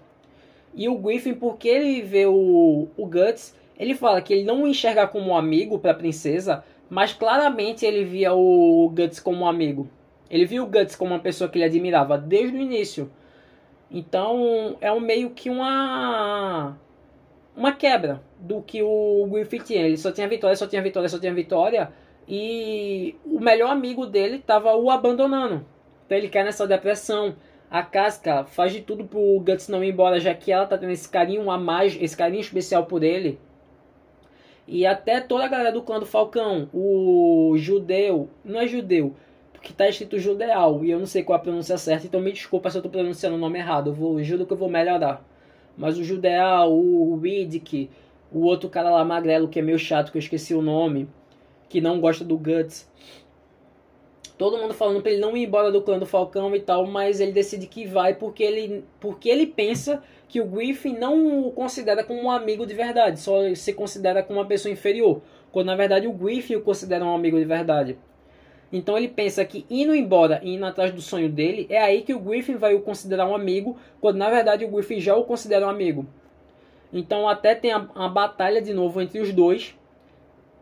[0.74, 4.68] E o Griffin, porque ele vê o, o Guts, ele fala que ele não o
[4.68, 9.46] enxerga como um amigo para a princesa, mas claramente ele via o Guts como um
[9.46, 9.88] amigo.
[10.30, 13.10] Ele viu o Guts como uma pessoa que ele admirava desde o início.
[13.90, 16.76] Então é um meio que uma
[17.56, 19.82] uma quebra do que o Griffin tinha.
[19.82, 21.92] Ele só tinha vitória, só tinha vitória, só tinha vitória.
[22.26, 25.64] E o melhor amigo dele estava o abandonando.
[26.14, 27.34] Então ele cai nessa depressão.
[27.68, 30.92] A Casca faz de tudo pro Guts não ir embora, já que ela tá tendo
[30.92, 33.40] esse carinho a mais, esse carinho especial por ele.
[34.64, 39.16] E até toda a galera do clã do Falcão, o judeu, não é judeu,
[39.52, 42.70] porque tá escrito judeal, e eu não sei qual a pronúncia certa, então me desculpa
[42.70, 45.28] se eu tô pronunciando o nome errado, eu vou, juro que eu vou melhorar.
[45.76, 47.90] Mas o judeal, o Riddick,
[48.30, 51.08] o outro cara lá magrelo que é meio chato, que eu esqueci o nome,
[51.68, 52.88] que não gosta do Guts,
[54.36, 57.20] todo mundo falando para ele não ir embora do clã do Falcão e tal, mas
[57.20, 62.02] ele decide que vai porque ele, porque ele pensa que o Griffin não o considera
[62.02, 66.06] como um amigo de verdade, só se considera como uma pessoa inferior, quando na verdade
[66.06, 67.96] o Griffin o considera um amigo de verdade.
[68.72, 72.12] Então ele pensa que indo embora e indo atrás do sonho dele, é aí que
[72.12, 75.66] o Griffin vai o considerar um amigo, quando na verdade o Griffin já o considera
[75.66, 76.04] um amigo.
[76.92, 79.76] Então até tem a, a batalha de novo entre os dois.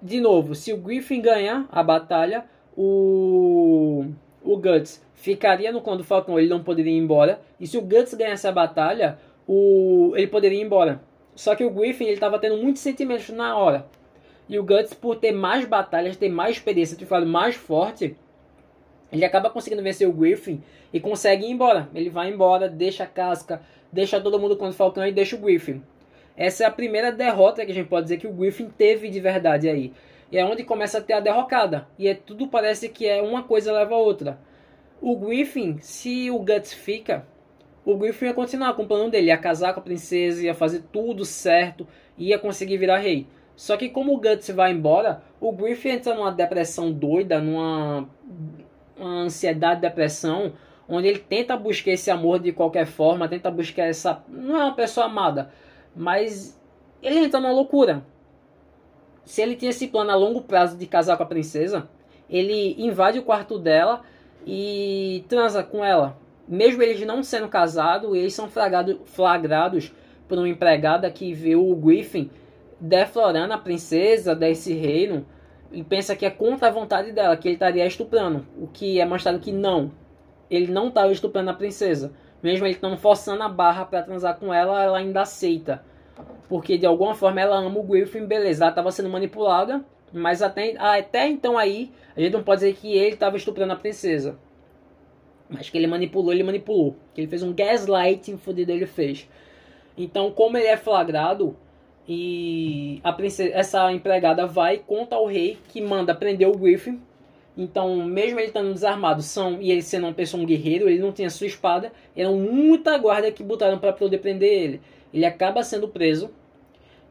[0.03, 2.45] De novo, se o Griffin ganhar a batalha,
[2.77, 4.07] o,
[4.43, 7.41] o Guts ficaria no clã do Falcão, ele não poderia ir embora.
[7.61, 11.01] E se o Guts ganhasse a batalha, o, ele poderia ir embora.
[11.35, 13.87] Só que o Griffin estava tendo muitos sentimentos na hora.
[14.49, 18.17] E o Guts, por ter mais batalhas, ter mais experiência, ter ficado mais forte,
[19.11, 21.89] ele acaba conseguindo vencer o Griffin e consegue ir embora.
[21.95, 25.39] Ele vai embora, deixa a casca, deixa todo mundo contra o Falcão e deixa o
[25.39, 25.83] Griffin.
[26.37, 29.21] Essa é a primeira derrota que a gente pode dizer que o Griffin teve de
[29.21, 29.93] verdade aí.
[30.33, 31.87] E é onde começa a ter a derrocada.
[31.99, 34.39] E é tudo parece que é uma coisa leva a outra.
[34.99, 37.27] O Griffin, se o Guts fica,
[37.85, 40.85] o Griffin ia continuar com o plano dele, ia casar com a princesa, ia fazer
[40.91, 43.27] tudo certo, ia conseguir virar rei.
[43.55, 48.09] Só que como o Guts vai embora, o Griffin entra numa depressão doida, numa
[48.99, 50.55] ansiedade, depressão,
[50.89, 54.25] onde ele tenta buscar esse amor de qualquer forma, tenta buscar essa.
[54.29, 55.53] Não é uma pessoa amada,
[55.95, 56.59] mas
[57.03, 58.03] ele entra numa loucura
[59.25, 61.89] se ele tinha esse plano a longo prazo de casar com a princesa,
[62.29, 64.03] ele invade o quarto dela
[64.47, 66.17] e transa com ela.
[66.49, 69.93] Mesmo eles não sendo casados, eles são flagrado, flagrados
[70.29, 72.31] por uma empregada que vê o Griffin
[72.81, 75.25] deflorando a princesa desse reino
[75.71, 78.47] e pensa que é contra a vontade dela, que ele estaria estuprando.
[78.59, 79.93] O que é mostrado que não.
[80.51, 82.13] Ele não estava estuprando a princesa.
[82.43, 85.83] Mesmo ele estando forçando a barra para transar com ela, ela ainda aceita
[86.49, 90.75] porque de alguma forma ela ama o Griffin, beleza, ela estava sendo manipulada, mas até,
[90.79, 94.39] até então aí, a gente não pode dizer que ele estava estuprando a princesa.
[95.49, 96.97] Mas que ele manipulou, ele manipulou.
[97.15, 99.29] Que ele fez um gaslighting fodido, ele fez.
[99.97, 101.57] Então, como ele é flagrado,
[102.09, 107.01] e a princesa, essa empregada vai conta ao rei que manda prender o Griffin.
[107.57, 111.13] Então, mesmo ele estando desarmado, são e ele sendo uma pessoa um guerreiro, ele não
[111.13, 114.81] tinha sua espada, eram muita guarda que botaram para poder prender ele.
[115.13, 116.31] Ele acaba sendo preso.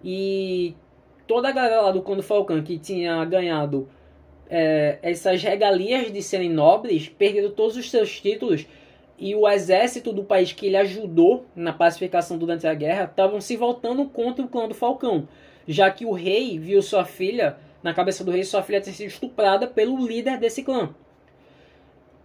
[0.03, 0.75] E
[1.27, 3.87] toda a galera lá do Conde Falcão que tinha ganhado
[4.49, 8.65] é, essas regalias de serem nobres perderam todos os seus títulos.
[9.17, 13.55] E o exército do país que ele ajudou na pacificação durante a guerra estavam se
[13.55, 15.27] voltando contra o clã do Falcão,
[15.67, 19.07] já que o rei viu sua filha, na cabeça do rei, sua filha ter sido
[19.07, 20.93] estuprada pelo líder desse clã.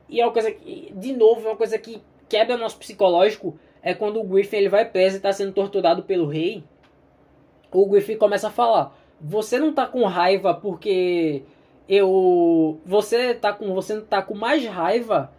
[0.08, 3.94] E é uma coisa que, de novo, é uma coisa que quebra nosso psicológico, é
[3.94, 6.64] quando o Griffin ele vai preso e está sendo torturado pelo rei.
[7.72, 11.42] O Griffin começa a falar: "Você não tá com raiva porque
[11.88, 15.32] eu você tá com você não tá com mais raiva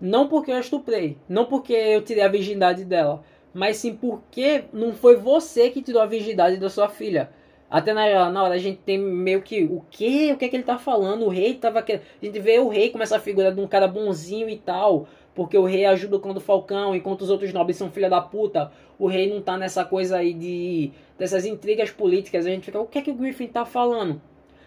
[0.00, 3.22] não porque eu estuprei, não porque eu tirei a virgindade dela,
[3.54, 7.30] mas sim porque não foi você que tirou a virgindade da sua filha.
[7.70, 10.32] Até na, na hora a gente tem meio que o que?
[10.32, 11.24] O que é que ele tá falando?
[11.24, 14.48] O rei tava A gente vê o rei com essa figura de um cara bonzinho
[14.48, 15.08] e tal.
[15.34, 18.20] Porque o rei ajuda o clã do Falcão, enquanto os outros nobres são filha da
[18.20, 18.70] puta.
[18.98, 20.92] O rei não tá nessa coisa aí de.
[21.18, 22.46] dessas intrigas políticas.
[22.46, 24.20] A gente fica, o que é que o Griffin tá falando?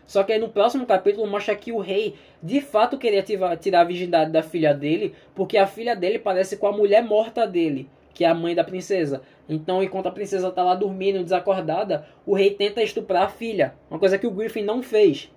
[0.06, 3.84] Só que aí no próximo capítulo mostra que o rei de fato queria tirar a
[3.84, 8.24] virgindade da filha dele, porque a filha dele parece com a mulher morta dele, que
[8.24, 9.22] é a mãe da princesa.
[9.50, 13.76] Então, enquanto a princesa tá lá dormindo, desacordada, o rei tenta estuprar a filha.
[13.90, 15.30] Uma coisa que o Griffin não fez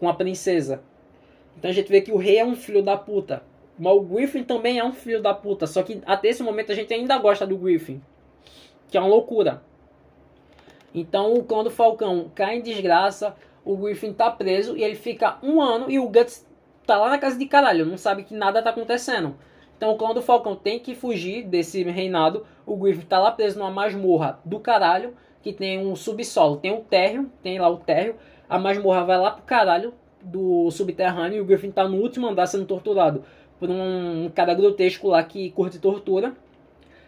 [0.00, 0.82] com a princesa.
[1.56, 3.42] Então a gente vê que o rei é um filho da puta.
[3.78, 5.66] Mas o Griffin também é um filho da puta.
[5.66, 8.00] Só que até esse momento a gente ainda gosta do Griffin.
[8.88, 9.62] Que é uma loucura.
[10.94, 15.60] Então, quando o Falcão cai em desgraça, o Griffin tá preso e ele fica um
[15.60, 16.46] ano e o Guts
[16.86, 19.34] tá lá na casa de caralho, não sabe que nada tá acontecendo.
[19.76, 24.38] Então, o Falcão tem que fugir desse reinado, o Griffin tá lá preso numa masmorra
[24.44, 28.14] do caralho, que tem um subsolo, tem um térreo, tem lá o térreo,
[28.48, 32.46] a masmorra vai lá pro caralho do subterrâneo e o Griffin tá no último andar
[32.46, 33.24] sendo torturado
[33.58, 36.34] por um cara grotesco lá que curte tortura.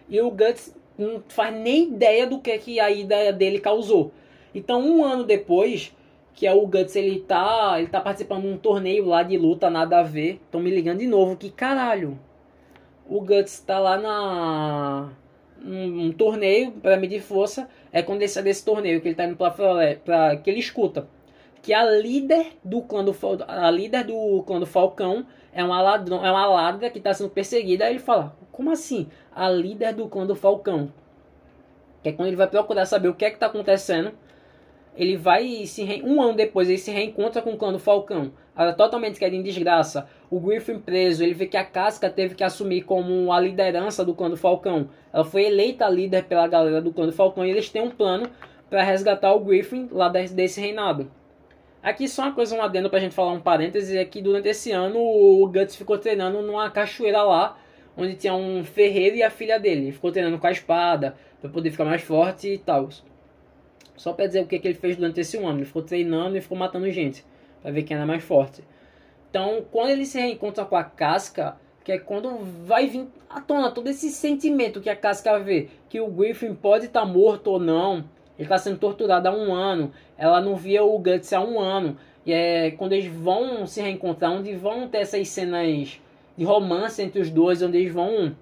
[0.08, 4.12] E o Guts não faz nem ideia do que, que a ida dele causou.
[4.54, 5.94] Então, um ano depois,
[6.34, 9.68] que é o Guts, ele tá, ele tá participando de um torneio lá de luta,
[9.68, 10.40] nada a ver.
[10.44, 12.18] Estão me ligando de novo, que caralho.
[13.08, 15.10] O Guts tá lá na
[15.64, 17.68] um, um torneio para medir força.
[17.92, 19.50] É quando ele sai desse torneio que ele tá indo pra,
[20.04, 21.08] pra que ele escuta
[21.66, 23.12] que a líder do clã do
[23.48, 25.26] a líder do clã do Falcão
[25.56, 27.86] é uma ladrão, é uma ladra que está sendo perseguida.
[27.86, 29.08] Aí ele fala: "Como assim?
[29.34, 30.92] A líder do clã do Falcão?"
[32.02, 34.12] Que é quando ele vai procurar saber o que é que está acontecendo
[34.96, 36.02] ele vai se re...
[36.02, 38.32] um ano depois ele se reencontra com o clã do Falcão.
[38.56, 40.08] Ela totalmente querendo em desgraça.
[40.30, 44.14] O Griffin preso, ele vê que a Casca teve que assumir como a liderança do
[44.14, 44.88] clã do Falcão.
[45.12, 48.28] Ela foi eleita líder pela galera do clã do Falcão e eles têm um plano
[48.70, 51.10] para resgatar o Griffin lá desse reinado.
[51.86, 54.72] Aqui só uma coisa, um adendo pra gente falar um parêntese, é que durante esse
[54.72, 57.56] ano o Guts ficou treinando numa cachoeira lá,
[57.96, 59.82] onde tinha um ferreiro e a filha dele.
[59.82, 62.88] Ele ficou treinando com a espada, para poder ficar mais forte e tal.
[63.96, 65.60] Só pra dizer o que, que ele fez durante esse ano.
[65.60, 67.24] Ele ficou treinando e ficou matando gente.
[67.62, 68.64] Pra ver quem era mais forte.
[69.30, 73.70] Então, quando ele se reencontra com a casca, que é quando vai vir à tona
[73.70, 77.60] todo esse sentimento que a casca vê, que o Griffin pode estar tá morto ou
[77.60, 77.98] não,
[78.36, 81.96] ele está sendo torturado há um ano, ela não via o Guts há um ano,
[82.24, 86.00] e é quando eles vão se reencontrar, onde vão ter essas cenas
[86.36, 88.34] de romance entre os dois, onde eles vão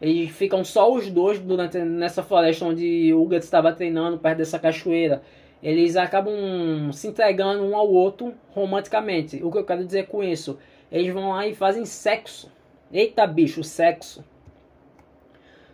[0.00, 4.58] eles ficam só os dois durante nessa floresta onde o Guts estava treinando perto dessa
[4.58, 5.22] cachoeira.
[5.62, 9.42] Eles acabam se entregando um ao outro romanticamente.
[9.42, 10.58] O que eu quero dizer com isso?
[10.92, 12.52] Eles vão lá e fazem sexo.
[12.92, 14.22] Eita bicho, sexo.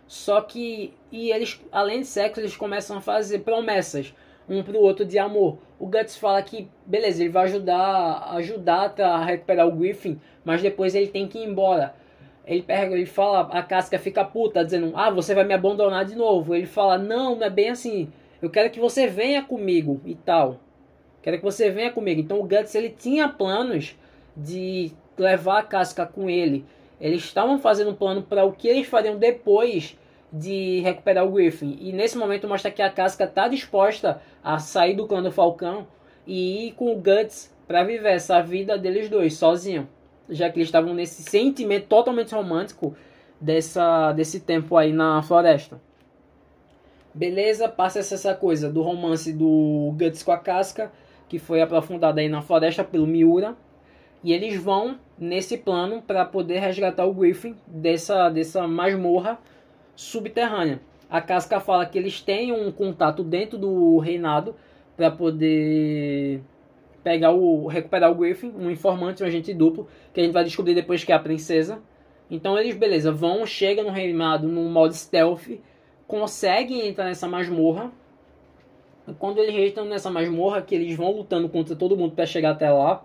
[0.07, 4.13] Só que e eles, além de sexo, eles começam a fazer promessas
[4.51, 5.57] um pro outro de amor.
[5.79, 10.93] O Guts fala que, beleza, ele vai ajudar, ajudar a recuperar o Griffin, mas depois
[10.93, 11.95] ele tem que ir embora.
[12.45, 16.15] Ele pega, ele fala, a casca fica puta, dizendo, ah, você vai me abandonar de
[16.15, 16.53] novo.
[16.53, 18.11] Ele fala, não, não é bem assim.
[18.41, 20.59] Eu quero que você venha comigo e tal.
[21.21, 22.19] Quero que você venha comigo.
[22.19, 23.95] Então o Guts ele tinha planos
[24.35, 26.65] de levar a casca com ele.
[26.99, 29.97] Eles estavam fazendo um plano para o que eles fariam depois
[30.31, 31.77] de recuperar o Griffin.
[31.79, 35.87] E nesse momento mostra que a casca está disposta a sair do clã do Falcão
[36.25, 39.87] e ir com o Guts para viver essa vida deles dois sozinho
[40.31, 42.95] já que eles estavam nesse sentimento totalmente romântico
[43.39, 45.79] dessa, desse tempo aí na floresta.
[47.13, 50.91] Beleza, passa essa coisa do romance do Guts com a Casca,
[51.27, 53.55] que foi aprofundada aí na floresta pelo Miura.
[54.23, 59.37] E eles vão nesse plano para poder resgatar o Griffin dessa, dessa masmorra
[59.95, 60.81] subterrânea.
[61.09, 64.55] A Casca fala que eles têm um contato dentro do reinado
[64.95, 66.41] para poder
[67.03, 70.73] pegar o recuperar o Griffin, um informante, um agente duplo, que a gente vai descobrir
[70.73, 71.81] depois que é a princesa.
[72.29, 75.49] Então eles, beleza, vão, chegam no reinado no modo stealth,
[76.07, 77.91] conseguem entrar nessa masmorra.
[79.19, 82.69] Quando eles entram nessa masmorra, que eles vão lutando contra todo mundo para chegar até
[82.69, 83.03] lá,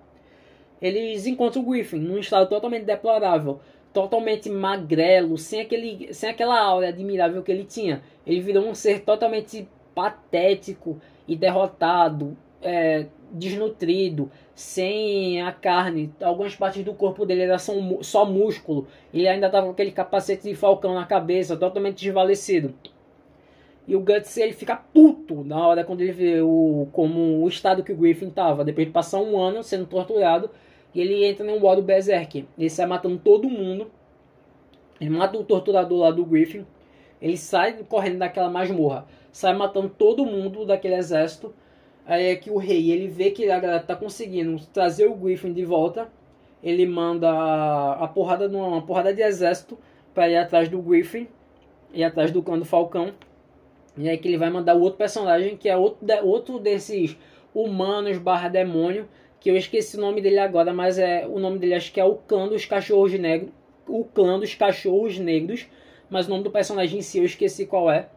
[0.80, 3.61] eles encontram o Griffin num estado totalmente deplorável,
[3.97, 8.03] totalmente magrelo, sem, aquele, sem aquela aura admirável que ele tinha.
[8.26, 16.84] Ele virou um ser totalmente patético e derrotado, é, desnutrido, sem a carne, algumas partes
[16.84, 21.07] do corpo dele era só músculo, ele ainda tava com aquele capacete de falcão na
[21.07, 22.74] cabeça, totalmente desvalecido.
[23.88, 27.82] E o Guts ele fica puto na hora quando ele vê o, como o estado
[27.82, 30.51] que o Griffin tava, depois de passar um ano sendo torturado,
[30.97, 32.49] e ele entra no modo Berserk.
[32.59, 33.90] Ele sai matando todo mundo.
[34.99, 36.64] Ele mata o torturador lá do Griffin.
[37.20, 39.07] Ele sai correndo daquela masmorra.
[39.30, 41.53] Sai matando todo mundo daquele exército.
[42.07, 45.53] Aí é que o rei ele vê que a galera tá conseguindo trazer o Griffin
[45.53, 46.11] de volta.
[46.62, 49.76] Ele manda a porrada, uma porrada de exército
[50.14, 51.28] para ir atrás do Griffin.
[51.92, 53.12] Ir atrás do clã do Falcão.
[53.99, 57.18] E aí que ele vai mandar o outro personagem, que é outro, outro desses
[57.55, 59.07] humanos barra demônio,
[59.41, 62.05] que eu esqueci o nome dele agora, mas é o nome dele acho que é
[62.05, 63.51] o clã dos cachorros negros.
[63.87, 65.66] O clã dos cachorros negros.
[66.09, 68.09] Mas o nome do personagem em si eu esqueci qual é.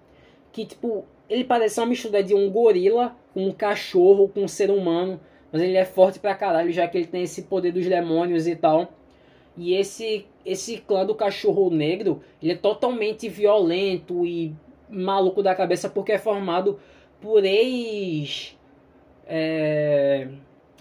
[0.52, 4.72] Que tipo, ele parece uma mistura de um gorila com um cachorro, com um ser
[4.72, 5.20] humano.
[5.52, 8.56] Mas ele é forte pra caralho, já que ele tem esse poder dos demônios e
[8.56, 8.94] tal.
[9.58, 14.56] E esse esse clã do cachorro negro, ele é totalmente violento e
[14.90, 16.80] maluco da cabeça porque é formado
[17.22, 18.58] por ex
[19.28, 20.28] é,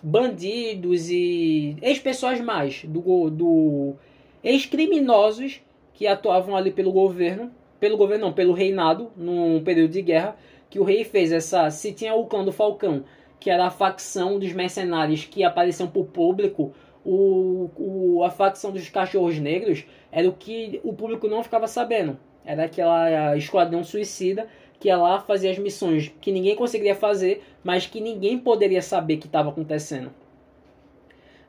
[0.03, 3.95] bandidos e ex-pessoas mais do, do
[4.43, 5.61] ex-criminosos
[5.95, 10.37] que atuavam ali pelo governo, pelo governo não, pelo reinado num período de guerra
[10.71, 13.05] que o rei fez essa, se tinha o clã do Falcão,
[13.41, 16.73] que era a facção dos mercenários que apareciam para o público,
[17.05, 22.19] o, o, a facção dos cachorros negros era o que o público não ficava sabendo.
[22.45, 24.49] Era aquela esquadrão suicida
[24.81, 29.19] que ia lá fazer as missões que ninguém conseguiria fazer, mas que ninguém poderia saber
[29.19, 30.11] que estava acontecendo.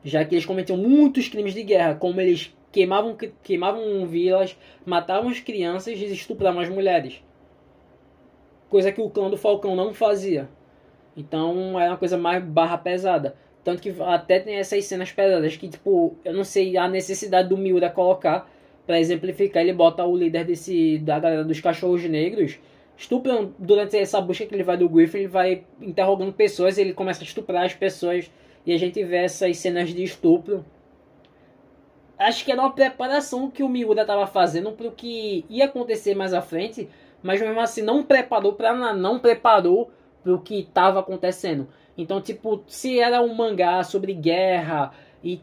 [0.04, 4.54] Já que eles cometiam muitos crimes de guerra, como eles queimavam, queimavam vilas,
[4.84, 7.24] matavam as crianças e estupravam as mulheres.
[8.68, 10.46] Coisa que o clã do Falcão não fazia.
[11.16, 13.34] Então era uma coisa mais barra pesada.
[13.64, 17.56] Tanto que até tem essas cenas pesadas que, tipo, eu não sei a necessidade do
[17.56, 18.46] Miura colocar
[18.86, 22.58] para exemplificar, ele bota o líder desse da galera dos cachorros negros
[23.00, 27.22] estuprando durante essa busca que ele vai do Griffin, ele vai interrogando pessoas, ele começa
[27.22, 28.30] a estuprar as pessoas
[28.66, 30.62] e a gente vê essas cenas de estupro.
[32.18, 36.14] Acho que era uma preparação que o Miura estava fazendo para o que ia acontecer
[36.14, 36.90] mais à frente,
[37.22, 39.90] mas mesmo assim não preparou para não preparou
[40.22, 41.68] para o que estava acontecendo.
[41.96, 44.92] Então, tipo, se era um mangá sobre guerra
[45.24, 45.40] e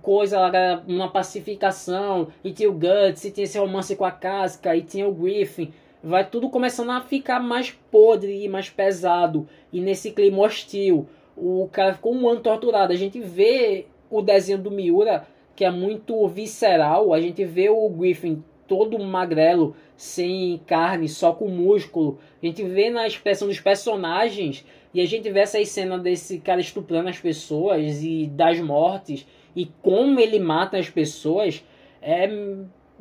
[0.00, 0.38] coisa
[0.86, 5.08] uma pacificação, e tinha o Guts, e tinha esse romance com a Casca, e tinha
[5.08, 5.72] o Griffin.
[6.04, 11.06] Vai tudo começando a ficar mais podre e mais pesado, e nesse clima hostil.
[11.36, 12.92] O cara ficou um ano torturado.
[12.92, 17.14] A gente vê o desenho do Miura, que é muito visceral.
[17.14, 22.18] A gente vê o Griffin todo magrelo, sem carne, só com músculo.
[22.42, 26.60] A gente vê na expressão dos personagens e a gente vê essa cena desse cara
[26.60, 31.62] estuprando as pessoas e das mortes e como ele mata as pessoas
[32.00, 32.28] é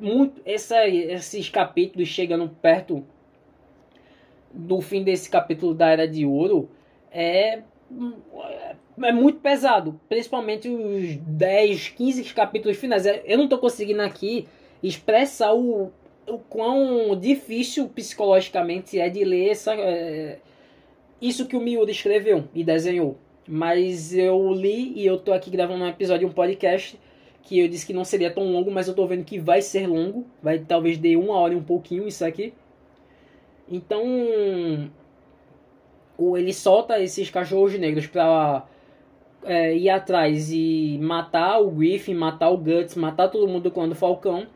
[0.02, 3.06] muito essa, esses capítulos chegando perto
[4.52, 6.70] do fim desse capítulo da Era de Ouro
[7.12, 7.62] é
[9.04, 13.06] é muito pesado, principalmente os 10, 15 capítulos finais.
[13.06, 14.47] É, eu não estou conseguindo aqui
[14.82, 15.91] expressar o,
[16.28, 20.39] o quão difícil psicologicamente é de ler essa, é,
[21.22, 23.18] isso que o Miura escreveu e desenhou.
[23.47, 26.99] Mas eu li e eu tô aqui gravando um episódio de um podcast
[27.44, 29.88] que eu disse que não seria tão longo, mas eu tô vendo que vai ser
[29.88, 30.26] longo.
[30.42, 32.54] Vai talvez de uma hora e um pouquinho isso aqui.
[33.70, 34.04] Então,
[36.36, 38.66] ele solta esses cachorros negros pra
[39.44, 44.48] é, ir atrás e matar o Griffin, matar o Guts, matar todo mundo quando Falcão.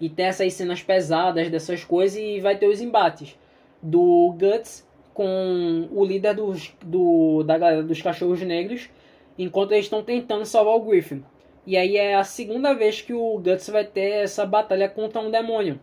[0.00, 3.36] E ter essas cenas pesadas dessas coisas e vai ter os embates
[3.82, 8.88] do Guts com o líder dos, do, da galera dos cachorros negros,
[9.36, 11.24] enquanto eles estão tentando salvar o Griffin.
[11.68, 15.30] E aí é a segunda vez que o Guts vai ter essa batalha contra um
[15.30, 15.78] demônio.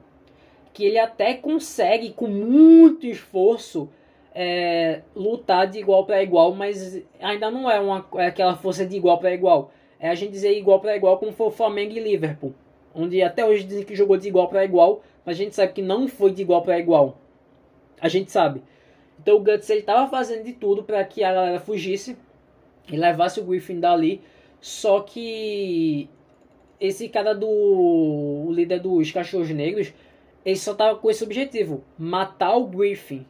[0.73, 3.87] Que ele até consegue, com muito esforço,
[4.33, 8.95] é, lutar de igual para igual, mas ainda não é, uma, é aquela força de
[8.95, 9.71] igual para igual.
[9.99, 12.55] É a gente dizer igual para igual como foi o Flamengo e Liverpool.
[12.95, 15.83] Onde até hoje dizem que jogou de igual para igual, mas a gente sabe que
[15.83, 17.15] não foi de igual para igual.
[18.01, 18.63] A gente sabe.
[19.21, 22.17] Então o Guts ele fazendo de tudo para que a galera fugisse
[22.91, 24.23] e levasse o Griffin dali.
[24.65, 26.09] Só que
[26.81, 29.93] esse cara do o líder dos cachorros negros,
[30.43, 33.27] ele só tava com esse objetivo, matar o Griffin.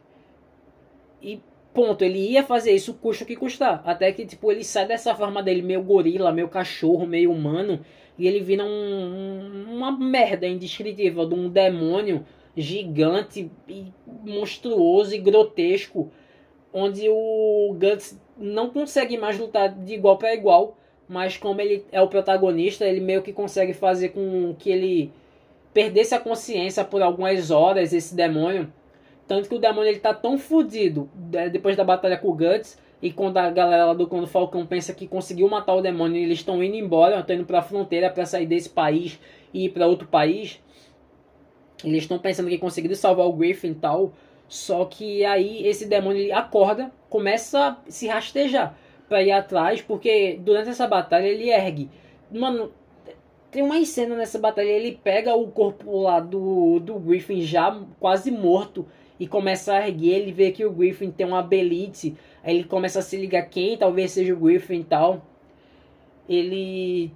[1.20, 1.38] E
[1.74, 3.82] ponto, ele ia fazer isso custa o que custar.
[3.84, 7.84] Até que tipo ele sai dessa forma dele meio gorila, meio cachorro, meio humano,
[8.16, 12.24] e ele vira um, uma merda indescritível de um demônio
[12.56, 13.92] gigante e
[14.24, 16.10] monstruoso e grotesco,
[16.72, 20.78] onde o Guts não consegue mais lutar de igual para igual,
[21.08, 25.12] mas como ele é o protagonista, ele meio que consegue fazer com que ele
[25.72, 28.72] perdesse a consciência por algumas horas, esse demônio.
[29.26, 32.78] Tanto que o demônio ele tá tão fodido né, depois da batalha com o Guts.
[33.02, 36.62] E quando a galera do Clã Falcão pensa que conseguiu matar o demônio, eles estão
[36.62, 39.18] indo embora, estão indo pra fronteira para sair desse país
[39.52, 40.60] e ir para outro país.
[41.84, 44.12] Eles estão pensando que conseguiram salvar o Griffin e tal.
[44.48, 48.76] Só que aí esse demônio ele acorda, começa a se rastejar
[49.08, 51.88] para ir atrás, porque durante essa batalha ele ergue.
[52.30, 52.72] Mano,
[53.50, 58.30] tem uma cena nessa batalha, ele pega o corpo lá do, do Griffin já quase
[58.30, 58.86] morto
[59.18, 62.98] e começa a erguer, ele vê que o Griffin tem uma belite, aí ele começa
[62.98, 65.22] a se ligar quem talvez seja o Griffin e tal.
[66.28, 67.12] Ele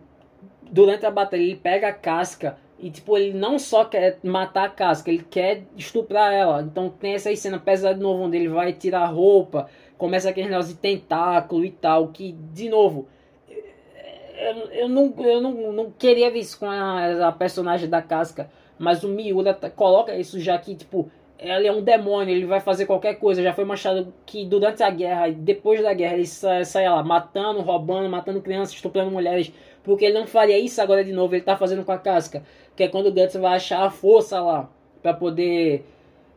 [0.70, 4.70] durante a batalha ele pega a casca e, tipo, ele não só quer matar a
[4.70, 6.62] casca, ele quer estuprar ela.
[6.62, 9.68] Então tem essa cena pesada de novo, onde ele vai tirar a roupa,
[10.00, 13.06] começa aquele negócio de tentáculo e tal, que, de novo,
[13.48, 18.50] eu, eu, não, eu não, não queria ver isso com a, a personagem da casca,
[18.78, 22.86] mas o Miura coloca isso já que, tipo, ele é um demônio, ele vai fazer
[22.86, 23.42] qualquer coisa.
[23.42, 27.60] Já foi mostrado que durante a guerra depois da guerra ele sai, sai lá matando,
[27.60, 29.52] roubando, matando crianças, estuprando mulheres.
[29.82, 32.42] Porque ele não faria isso agora de novo, ele tá fazendo com a casca
[32.80, 34.70] que é quando o Guts vai achar a força lá
[35.02, 35.84] para poder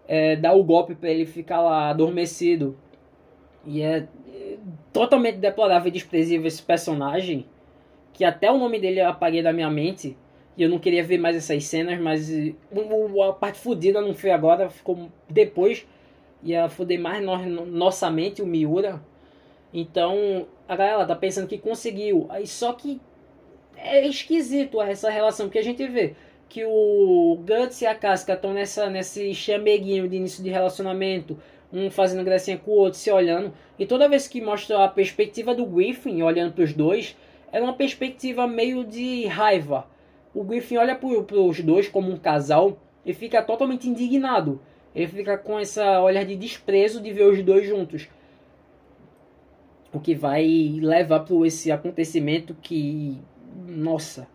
[0.06, 2.78] é, dar o golpe para ele ficar lá adormecido.
[3.66, 4.58] E é, é
[4.92, 7.46] totalmente deplorável e desprezível esse personagem,
[8.12, 10.18] que até o nome dele eu apaguei da minha mente.
[10.56, 12.30] E eu não queria ver mais essas cenas, mas
[13.28, 15.86] a parte fodida não foi agora, ficou depois.
[16.44, 19.02] Ia foder mais no, nossa mente, o Miura.
[19.74, 22.28] Então, a galera tá pensando que conseguiu.
[22.30, 23.02] Aí só que
[23.76, 26.16] é esquisito essa relação que a gente vê
[26.54, 31.40] que o Guts e a Casca estão nessa, nesse chameguinho de início de relacionamento,
[31.74, 33.52] um fazendo gracinha com o outro, se olhando.
[33.80, 37.18] E toda vez que mostra a perspectiva do Griffin olhando para os dois,
[37.52, 39.88] é uma perspectiva meio de raiva.
[40.34, 44.62] O Griffin olha para os dois como um casal e fica totalmente indignado.
[44.96, 48.08] Ele fica com essa olhar de desprezo de ver os dois juntos.
[49.92, 53.20] O que vai levar para esse acontecimento que,
[53.68, 54.28] nossa,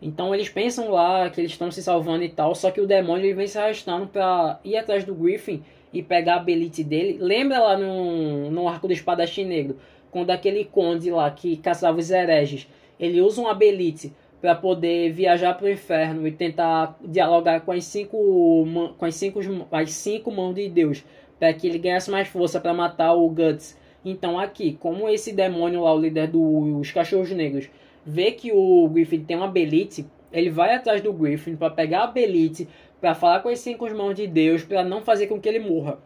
[0.00, 3.24] então eles pensam lá que eles estão se salvando e tal, só que o demônio
[3.24, 5.62] ele vem se arrastando pra ir atrás do Griffin
[5.98, 7.18] e pegar a belite dele.
[7.20, 9.76] Lembra lá no, no arco do espadachim negro,
[10.10, 12.68] quando aquele conde lá que caçava os hereges,
[12.98, 17.84] ele usa uma belite para poder viajar para o inferno e tentar dialogar com as
[17.84, 18.66] cinco,
[18.98, 19.40] com as cinco,
[19.72, 21.04] as cinco mãos de Deus,
[21.38, 23.76] para que ele ganhasse mais força para matar o Guts.
[24.04, 27.68] Então aqui, como esse demônio lá, o líder dos cachorros negros,
[28.04, 32.06] vê que o Griffin tem uma belite, ele vai atrás do Griffin para pegar a
[32.06, 32.68] belite,
[33.00, 35.98] para falar com as cinco mãos de Deus, para não fazer com que ele morra.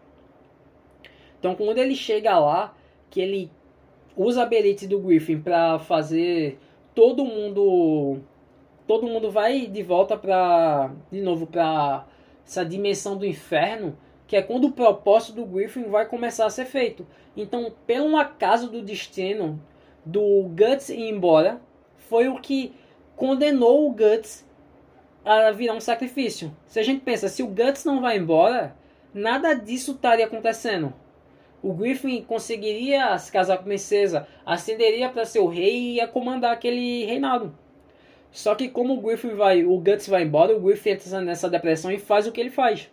[1.38, 2.74] Então, quando ele chega lá,
[3.08, 3.50] que ele
[4.16, 6.58] usa a belite do Griffin para fazer
[6.94, 8.20] todo mundo
[8.86, 12.04] todo mundo vai de volta para de novo para
[12.44, 16.64] essa dimensão do inferno, que é quando o propósito do Griffin vai começar a ser
[16.64, 17.06] feito.
[17.36, 19.60] Então, pelo acaso do destino
[20.04, 21.60] do Guts ir embora,
[21.96, 22.72] foi o que
[23.14, 24.44] condenou o Guts
[25.24, 26.54] a virar um sacrifício.
[26.66, 28.74] Se a gente pensa, se o Guts não vai embora,
[29.12, 30.92] nada disso estaria acontecendo.
[31.62, 36.08] O Griffin conseguiria se casar com a princesa, ascenderia para ser o rei e ia
[36.08, 37.54] comandar aquele reinado.
[38.30, 41.90] Só que como o Griffin vai, o Guts vai embora, o Griffin entra nessa depressão
[41.90, 42.90] e faz o que ele faz.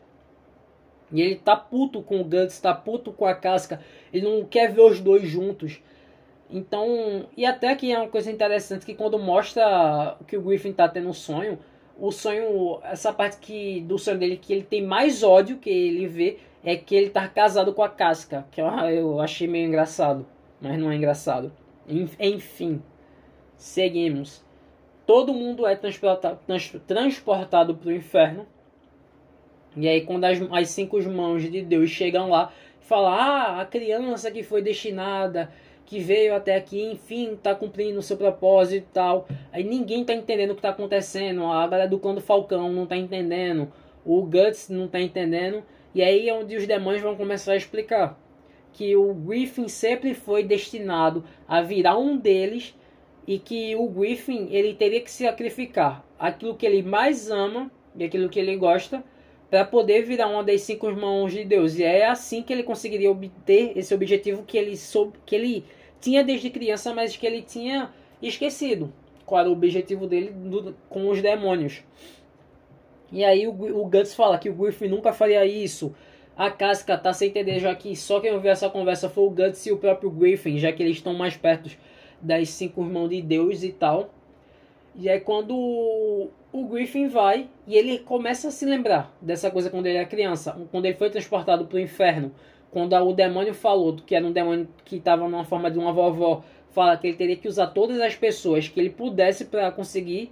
[1.11, 3.79] E ele tá puto com o Guts, tá puto com a casca,
[4.11, 5.81] ele não quer ver os dois juntos.
[6.49, 10.89] Então, e até que é uma coisa interessante que quando mostra que o Griffin tá
[10.89, 11.59] tendo um sonho,
[11.99, 16.07] o sonho, essa parte que do sonho dele que ele tem mais ódio que ele
[16.07, 20.25] vê é que ele tá casado com a casca, que eu, achei meio engraçado,
[20.61, 21.51] mas não é engraçado.
[22.19, 22.81] Enfim,
[23.55, 24.45] seguimos.
[25.05, 28.45] Todo mundo é transportado, trans, transportado para o inferno.
[29.75, 34.29] E aí, quando as, as cinco mãos de Deus chegam lá, falam: Ah, a criança
[34.29, 35.49] que foi destinada
[35.87, 39.25] que veio até aqui, enfim, está cumprindo o seu propósito e tal.
[39.53, 41.45] Aí ninguém está entendendo o que está acontecendo.
[41.45, 43.71] A galera do clã do Falcão não está entendendo.
[44.05, 45.63] O Guts não está entendendo.
[45.95, 48.19] E aí é onde os demônios vão começar a explicar.
[48.73, 52.75] Que o Griffin sempre foi destinado a virar um deles.
[53.25, 58.27] E que o Griffin ele teria que sacrificar aquilo que ele mais ama e aquilo
[58.27, 59.01] que ele gosta
[59.49, 61.79] para poder virar uma das cinco mãos de Deus.
[61.79, 65.63] E é assim que ele conseguiria obter esse objetivo que ele soube, que ele
[65.99, 67.91] tinha desde criança, mas que ele tinha
[68.21, 68.91] esquecido
[69.25, 71.83] qual era o objetivo dele do, com os demônios.
[73.11, 75.93] E aí o, o Guts fala que o Griffin nunca faria isso.
[76.35, 79.65] A Casca tá sem entender, já que só quem ouviu essa conversa foi o Guts
[79.65, 81.69] e o próprio Griffin, já que eles estão mais perto
[82.21, 84.13] das cinco irmãos de Deus e tal.
[84.95, 85.53] E é quando
[86.51, 90.57] o Griffin vai e ele começa a se lembrar dessa coisa quando ele era criança,
[90.71, 92.31] quando ele foi transportado para o inferno,
[92.71, 96.43] quando o demônio falou que era um demônio que estava numa forma de uma vovó,
[96.71, 100.31] fala que ele teria que usar todas as pessoas que ele pudesse para conseguir,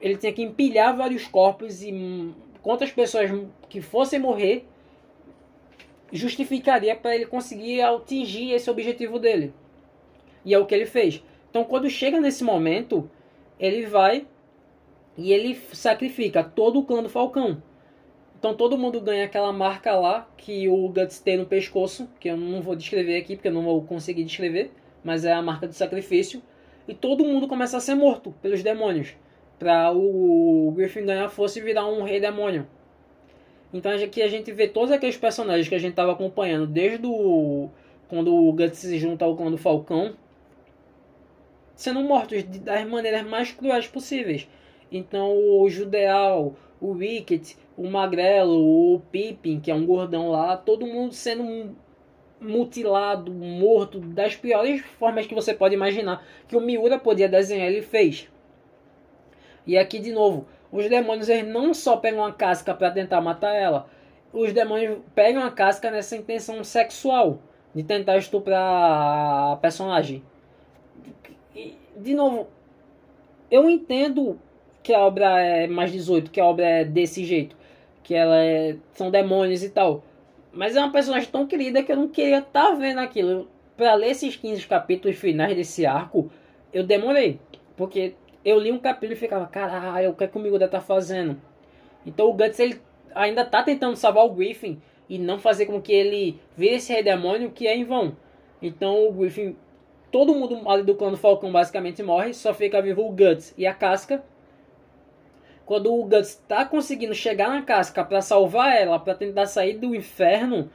[0.00, 3.30] ele tinha que empilhar vários corpos e quantas pessoas
[3.68, 4.66] que fossem morrer
[6.12, 9.52] justificaria para ele conseguir atingir esse objetivo dele.
[10.44, 11.22] E é o que ele fez.
[11.50, 13.08] Então, quando chega nesse momento,
[13.58, 14.26] ele vai
[15.16, 17.62] e ele sacrifica todo o clã do Falcão.
[18.44, 22.36] Então todo mundo ganha aquela marca lá que o Guts tem no pescoço, que eu
[22.36, 24.70] não vou descrever aqui porque eu não vou conseguir descrever,
[25.02, 26.42] mas é a marca do sacrifício.
[26.86, 29.16] E todo mundo começa a ser morto pelos demônios,
[29.58, 32.66] para o Griffin ganhar força e virar um rei demônio.
[33.72, 37.70] Então aqui a gente vê todos aqueles personagens que a gente estava acompanhando desde o
[38.08, 40.12] quando o Guts se junta ao clã do Falcão
[41.74, 44.46] sendo mortos das maneiras mais cruéis possíveis.
[44.92, 50.86] Então o Judeal, o Wicket, o Magrelo, o Pippin, que é um gordão lá, todo
[50.86, 51.74] mundo sendo
[52.40, 57.82] mutilado, morto, das piores formas que você pode imaginar que o Miura podia desenhar, ele
[57.82, 58.28] fez.
[59.66, 63.54] E aqui de novo, os demônios eles não só pegam a casca para tentar matar
[63.54, 63.88] ela,
[64.32, 67.38] os demônios pegam a casca nessa intenção sexual
[67.74, 70.22] de tentar estuprar a personagem.
[71.96, 72.48] De novo,
[73.50, 74.38] eu entendo
[74.82, 77.56] que a obra é mais 18, que a obra é desse jeito,
[78.04, 80.04] que ela é, são demônios e tal.
[80.52, 83.48] Mas é uma personagem tão querida que eu não queria estar tá vendo aquilo.
[83.76, 86.30] Para ler esses 15 capítulos finais desse arco,
[86.72, 87.40] eu demorei.
[87.76, 90.80] Porque eu li um capítulo e ficava, caralho, o que é que o Migoda tá
[90.80, 91.40] fazendo?
[92.06, 92.80] Então o Guts ele
[93.14, 97.02] ainda tá tentando salvar o Griffin e não fazer com que ele vire esse rei
[97.02, 98.16] demônio que é em vão.
[98.62, 99.56] Então o Griffin,
[100.12, 103.66] todo mundo ali do clã do Falcão basicamente morre, só fica vivo o Guts e
[103.66, 104.22] a Casca
[105.66, 109.94] quando o Guts está conseguindo chegar na casca para salvar ela, para tentar sair do
[109.94, 110.70] inferno,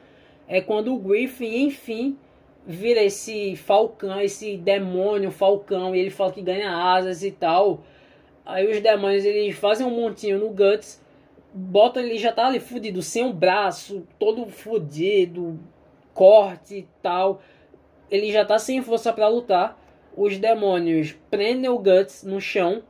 [0.48, 2.18] é quando o Griffin, enfim,
[2.66, 7.84] vira esse falcão, esse demônio falcão, e ele fala que ganha asas e tal.
[8.46, 11.00] Aí os demônios eles fazem um montinho no Guts,
[11.54, 15.60] botam ele já tá ali fudido, sem um braço, todo fudido,
[16.14, 17.42] corte e tal.
[18.10, 19.80] Ele já tá sem força para lutar.
[20.18, 22.82] Os demônios prendem o Guts no chão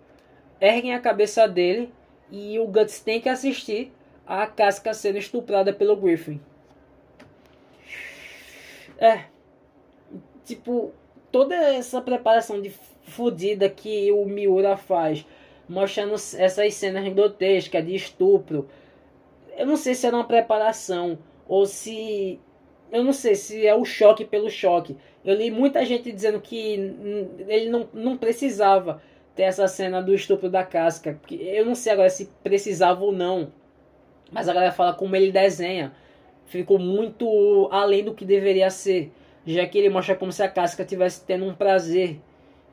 [0.60, 1.92] erguem a cabeça dele
[2.32, 3.92] e o Guts tem que assistir
[4.26, 6.40] a casca sendo estuprada pelo Griffin.
[8.98, 9.24] É.
[10.46, 10.92] Tipo,
[11.32, 12.70] toda essa preparação de
[13.04, 15.26] fodida que o Miura faz,
[15.68, 18.70] mostrando essas cenas grotescas de estupro.
[19.58, 22.40] Eu não sei se era uma preparação ou se.
[22.92, 24.98] Eu não sei se é o choque pelo choque.
[25.24, 26.58] Eu li muita gente dizendo que
[27.48, 29.02] ele não, não precisava
[29.36, 31.20] tem essa cena do estupro da casca.
[31.26, 33.52] Que eu não sei agora se precisava ou não.
[34.32, 35.94] Mas a galera fala como ele desenha.
[36.46, 39.12] Ficou muito além do que deveria ser.
[39.46, 42.20] Já que ele mostra como se a casca tivesse tendo um prazer.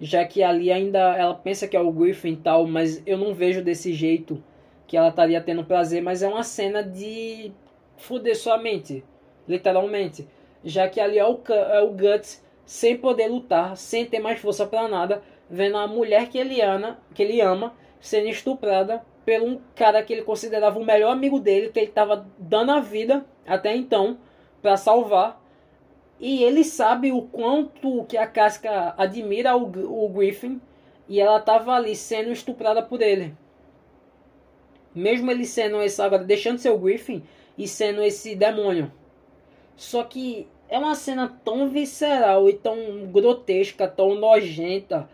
[0.00, 2.66] Já que ali ainda ela pensa que é o Griffin e tal.
[2.66, 4.42] Mas eu não vejo desse jeito
[4.86, 6.02] que ela estaria tendo prazer.
[6.02, 7.52] Mas é uma cena de
[7.96, 9.04] fuder sua mente.
[9.48, 10.26] Literalmente.
[10.64, 14.66] Já que ali é o, é o Guts sem poder lutar, sem ter mais força
[14.66, 19.61] para nada vendo a mulher que ele, ama, que ele ama sendo estuprada por um
[19.74, 23.74] cara que ele considerava o melhor amigo dele, que ele estava dando a vida até
[23.74, 24.18] então
[24.62, 25.42] para salvar.
[26.18, 30.61] E ele sabe o quanto que a Casca admira o, o Griffin
[31.09, 33.34] e ela estava ali sendo estuprada por ele.
[34.94, 37.22] Mesmo ele sendo esse agora deixando ser o Griffin
[37.59, 38.90] e sendo esse demônio.
[39.76, 45.09] Só que é uma cena tão visceral e tão grotesca, tão nojenta,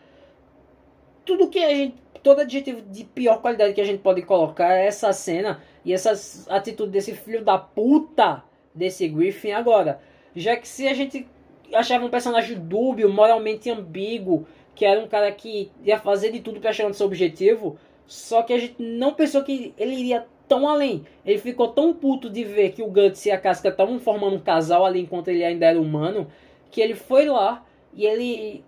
[1.24, 2.02] tudo que a gente.
[2.22, 6.12] Todo adjetivo de pior qualidade que a gente pode colocar é essa cena e essa
[6.54, 10.00] atitude desse filho da puta desse Griffin agora.
[10.34, 11.26] Já que se a gente
[11.74, 16.60] achava um personagem dúbio, moralmente ambíguo, que era um cara que ia fazer de tudo
[16.60, 20.68] para chegar no seu objetivo, só que a gente não pensou que ele iria tão
[20.68, 21.04] além.
[21.24, 24.40] Ele ficou tão puto de ver que o Guts e a Casca estavam formando um
[24.40, 26.26] casal ali enquanto ele ainda era humano,
[26.70, 27.64] que ele foi lá
[27.94, 28.64] e ele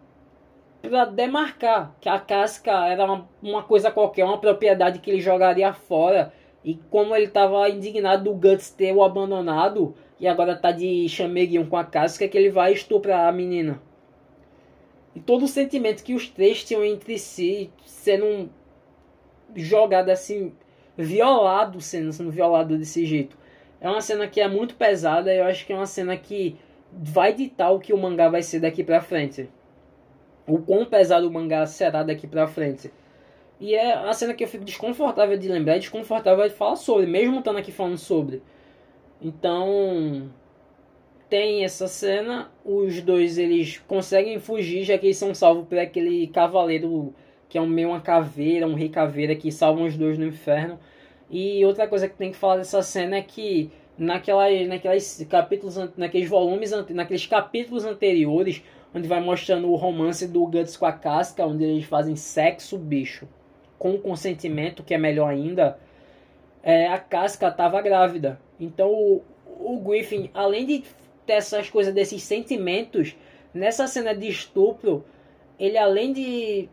[0.89, 5.73] para demarcar que a casca era uma, uma, coisa qualquer, uma propriedade que ele jogaria
[5.73, 6.33] fora.
[6.65, 11.67] E como ele estava indignado do Guts ter o abandonado e agora tá de chameguinho
[11.67, 13.83] com a casca, que ele vai estuprar a menina.
[15.15, 18.51] E todo o sentimento que os três tinham entre si sendo
[19.55, 20.53] jogado assim,
[20.97, 23.37] violado, sendo, sendo violado desse jeito.
[23.81, 26.57] É uma cena que é muito pesada, eu acho que é uma cena que
[26.91, 29.49] vai ditar o que o mangá vai ser daqui pra frente.
[30.47, 32.91] O quão pesado o mangá será daqui pra frente.
[33.61, 37.39] E é uma cena que eu fico desconfortável de lembrar, desconfortável de falar sobre, mesmo
[37.39, 38.43] estando aqui falando sobre.
[39.23, 40.31] Então,
[41.31, 46.27] tem essa cena, os dois eles conseguem fugir, já que eles são salvos por aquele
[46.27, 47.15] cavaleiro
[47.49, 50.79] que é um meio uma caveira, um rei caveira que salvam os dois no inferno.
[51.31, 56.29] E outra coisa que tem que falar dessa cena é que naquela, naquelas capítulos, naqueles
[56.29, 58.63] volumes, naqueles capítulos anteriores,
[58.95, 63.29] onde vai mostrando o romance do Guts com a Casca, onde eles fazem sexo, bicho,
[63.79, 65.79] com consentimento, que é melhor ainda,
[66.63, 68.41] é, a Casca estava grávida.
[68.59, 70.85] Então o, o Griffin, além de
[71.27, 73.17] ter essas coisas, desses sentimentos,
[73.53, 75.05] nessa cena de estupro,
[75.59, 76.69] ele além de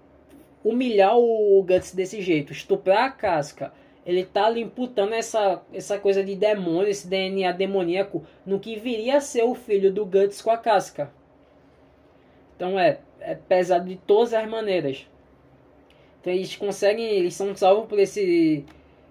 [0.64, 3.74] humilhar o Guts desse jeito, estuprar a Casca,
[4.06, 9.18] ele tá ali imputando essa, essa coisa de demônio, esse DNA demoníaco, no que viria
[9.18, 11.12] a ser o filho do Guts com a casca.
[12.62, 15.08] Então é, é pesado de todas as maneiras.
[16.20, 18.64] Então eles conseguem, eles são salvos por esse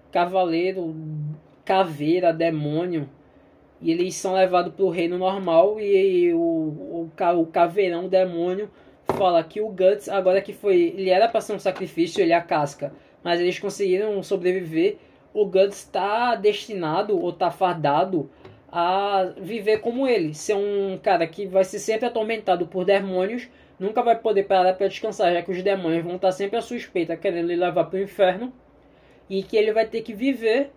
[0.09, 0.95] cavaleiro,
[1.65, 3.09] caveira, demônio.
[3.81, 8.69] E eles são levados para o reino normal e o, o, o caveirão, o demônio,
[9.17, 10.93] fala que o Guts, agora que foi.
[10.95, 12.93] Ele era para ser um sacrifício, ele é a casca
[13.23, 14.97] mas eles conseguiram sobreviver.
[15.33, 18.29] O Guts está destinado ou está fardado
[18.71, 24.01] a viver como ele, ser um cara que vai ser sempre atormentado por demônios, nunca
[24.01, 27.47] vai poder parar para descansar, já que os demônios vão estar sempre à suspeita, querendo
[27.47, 28.53] lhe levar para o inferno,
[29.29, 30.71] e que ele vai ter que viver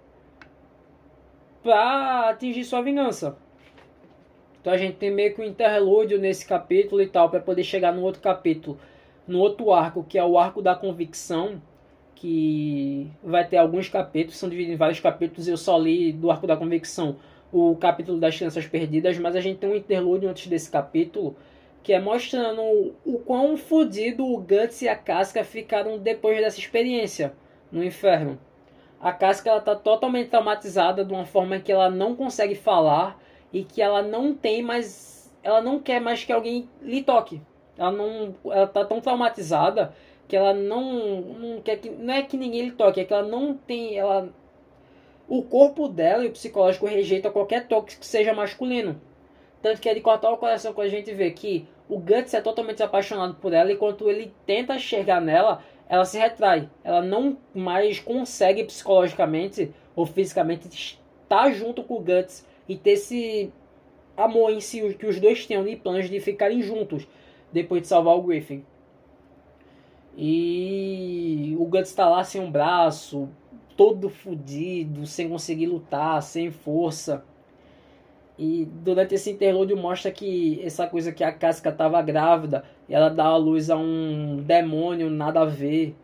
[1.63, 3.37] para atingir sua vingança.
[4.61, 7.93] Então a gente tem meio que um interlúdio nesse capítulo e tal, para poder chegar
[7.93, 8.79] no outro capítulo,
[9.27, 11.63] no outro arco, que é o arco da convicção
[12.15, 15.47] que vai ter alguns capítulos, são divididos em vários capítulos.
[15.47, 17.17] Eu só li do Arco da Convicção
[17.55, 21.37] o capítulo das Crianças Perdidas, mas a gente tem um interlúdio antes desse capítulo
[21.85, 27.35] que é mostrando o quão fodido o Guts e a Casca ficaram depois dessa experiência
[27.71, 28.41] no inferno.
[28.99, 33.21] A Casca ela tá totalmente traumatizada de uma forma que ela não consegue falar
[33.53, 37.41] e que ela não tem mais ela não quer mais que alguém lhe toque.
[37.79, 39.95] Ela não ela tá tão traumatizada
[40.27, 43.29] que ela não, não quer que não é que ninguém lhe toque, é que ela
[43.29, 44.33] não tem ela
[45.29, 49.01] o corpo dela e o psicológico rejeita qualquer toque que seja masculino.
[49.63, 52.41] Tanto que é de cortar o coração quando a gente vê que o Guts é
[52.41, 56.69] totalmente apaixonado por ela, enquanto ele tenta chegar nela, ela se retrai.
[56.83, 63.53] Ela não mais consegue psicologicamente ou fisicamente estar junto com o Guts e ter esse
[64.17, 67.07] amor em si que os dois têm de planos de ficarem juntos
[67.53, 68.65] depois de salvar o Griffin.
[70.17, 73.29] E o Guts está lá sem um braço,
[73.77, 77.25] todo fodido, sem conseguir lutar, sem força.
[78.39, 83.09] E durante esse interlúdio mostra que essa coisa que a Casca estava grávida, e ela
[83.09, 85.95] dá a luz a um demônio nada a ver.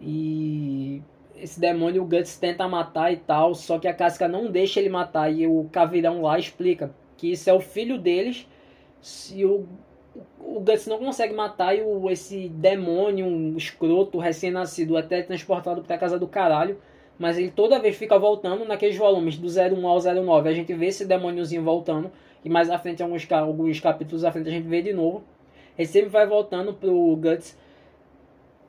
[0.00, 1.02] E
[1.36, 4.88] esse demônio o Guts tenta matar e tal, só que a Casca não deixa ele
[4.88, 5.32] matar.
[5.32, 8.46] E o Caveirão lá explica que isso é o filho deles.
[9.00, 9.66] Se o
[10.40, 15.98] o Guts não consegue matar e o, esse demônio, um escroto, recém-nascido, até transportado para
[15.98, 16.78] casa do caralho.
[17.20, 20.48] Mas ele toda vez fica voltando naqueles volumes do 01 ao 09.
[20.48, 22.10] A gente vê esse demôniozinho voltando.
[22.42, 25.22] E mais à frente, alguns, alguns capítulos à frente, a gente vê de novo.
[25.76, 27.58] Ele sempre vai voltando pro Guts.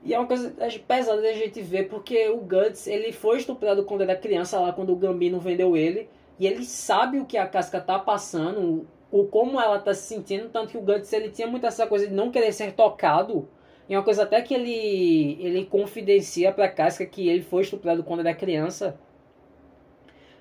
[0.03, 0.53] E é uma coisa
[0.85, 4.91] pesada da gente ver, porque o Guts, ele foi estuprado quando era criança, lá quando
[4.91, 6.09] o Gambino vendeu ele.
[6.37, 10.49] E ele sabe o que a casca tá passando, o como ela tá se sentindo,
[10.49, 13.47] tanto que o Guts ele tinha muito essa coisa de não querer ser tocado.
[13.91, 18.21] E uma coisa até que ele ele confidencia pra Casca que ele foi estuprado quando
[18.21, 18.97] era criança.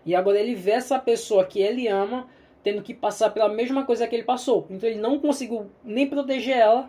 [0.06, 2.28] E agora ele vê essa pessoa que ele ama
[2.62, 4.68] tendo que passar pela mesma coisa que ele passou.
[4.70, 6.88] Então ele não conseguiu nem proteger ela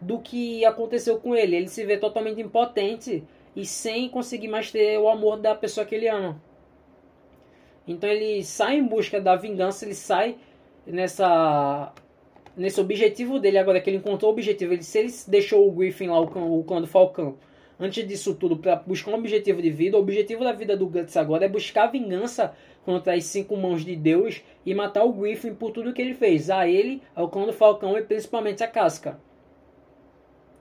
[0.00, 1.56] do que aconteceu com ele.
[1.56, 3.22] Ele se vê totalmente impotente
[3.54, 6.40] e sem conseguir mais ter o amor da pessoa que ele ama.
[7.86, 10.38] Então ele sai em busca da vingança, ele sai
[10.86, 11.92] nessa
[12.58, 16.08] nesse objetivo dele agora que ele encontrou o objetivo, ele se ele deixou o Griffin
[16.08, 17.36] lá o clã, o clã do Falcão
[17.78, 21.16] antes disso tudo para buscar um objetivo de vida, o objetivo da vida do Guts
[21.16, 22.54] agora é buscar vingança
[22.84, 26.50] contra as cinco mãos de Deus e matar o Griffin por tudo que ele fez,
[26.50, 29.20] a ele, ao clã do Falcão e principalmente a Casca.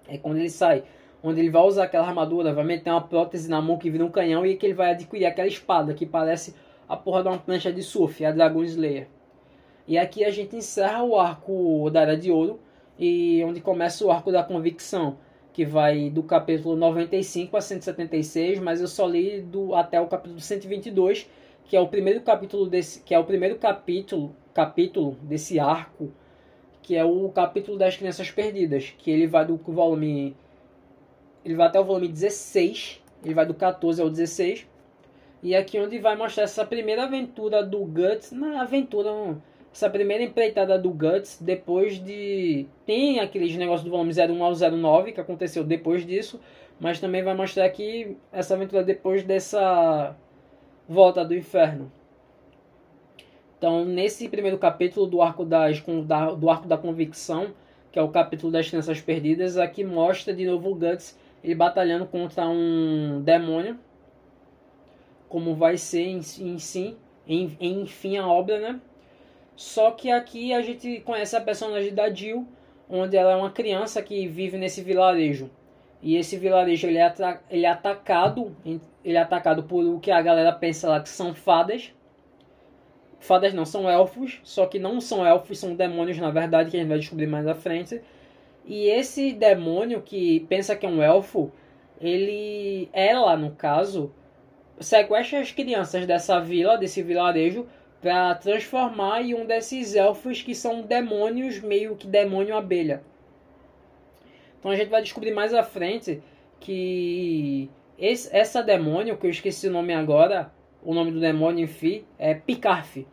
[0.08, 0.84] É quando ele sai,
[1.24, 4.12] onde ele vai usar aquela armadura, vai meter uma prótese na mão que vira um
[4.12, 6.56] canhão e que ele vai adquirir aquela espada que parece
[6.88, 9.08] a porra de uma plancha de surf, a Dragon Slayer.
[9.88, 12.60] E aqui a gente encerra o arco da Era de Ouro,
[13.00, 15.18] e onde começa o arco da convicção,
[15.54, 20.40] que vai do capítulo 95 a 176, mas eu só li do, até o capítulo
[20.40, 21.30] 122,
[21.66, 26.12] que é o primeiro capítulo desse, que é o primeiro capítulo, capítulo desse arco,
[26.82, 30.36] que é o capítulo das crianças perdidas, que ele vai do volume
[31.48, 34.68] ele vai até o volume 16, ele vai do 14 ao 16.
[35.42, 39.10] E aqui onde vai mostrar essa primeira aventura do Guts, na aventura
[39.74, 45.12] essa primeira empreitada do Guts depois de tem aqueles negócios do volume 01 ao 09
[45.12, 46.40] que aconteceu depois disso,
[46.80, 50.16] mas também vai mostrar aqui essa aventura depois dessa
[50.88, 51.92] volta do inferno.
[53.58, 55.82] Então, nesse primeiro capítulo do arco, das,
[56.38, 57.54] do arco da convicção,
[57.92, 62.06] que é o capítulo das crianças perdidas, aqui mostra de novo o Guts ele batalhando
[62.06, 63.80] contra um demônio,
[65.28, 66.58] como vai ser em, em
[67.28, 68.82] em, enfim, a obra, né?
[69.58, 72.48] Só que aqui a gente conhece a personagem da Jill,
[72.88, 75.50] onde ela é uma criança que vive nesse vilarejo.
[76.00, 77.12] E esse vilarejo ele é,
[77.50, 78.56] ele é atacado,
[79.04, 81.92] ele é atacado por o que a galera pensa lá que são fadas.
[83.20, 86.80] Fadas não, são elfos, só que não são elfos, são demônios na verdade, que a
[86.80, 88.00] gente vai descobrir mais à frente.
[88.64, 91.52] E esse demônio que pensa que é um elfo,
[92.00, 94.14] ele, ela no caso,
[94.80, 97.66] sequestra as crianças dessa vila, desse vilarejo,
[98.02, 103.02] para transformar em um desses elfos que são demônios, meio que demônio abelha.
[104.60, 106.22] Então a gente vai descobrir mais à frente
[106.60, 110.52] que esse, essa demônio, que eu esqueci o nome agora,
[110.84, 113.06] o nome do demônio, enfim, é Picarf.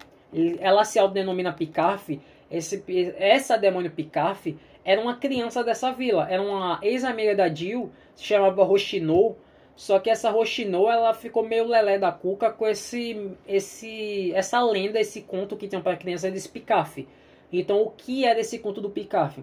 [0.61, 2.20] Ela se autodenomina Picarf.
[2.51, 2.85] Esse,
[3.16, 4.55] essa demônio Picarf
[4.85, 6.28] era uma criança dessa vila.
[6.30, 9.39] Era uma ex-amiga da Jill, se chamava Roshinou.
[9.76, 15.00] Só que essa Roshinou, ela ficou meio lelé da cuca com esse, esse, essa lenda,
[15.00, 17.06] esse conto que tinha para criança desse Picarf.
[17.52, 19.38] Então, o que era esse conto do Picarf?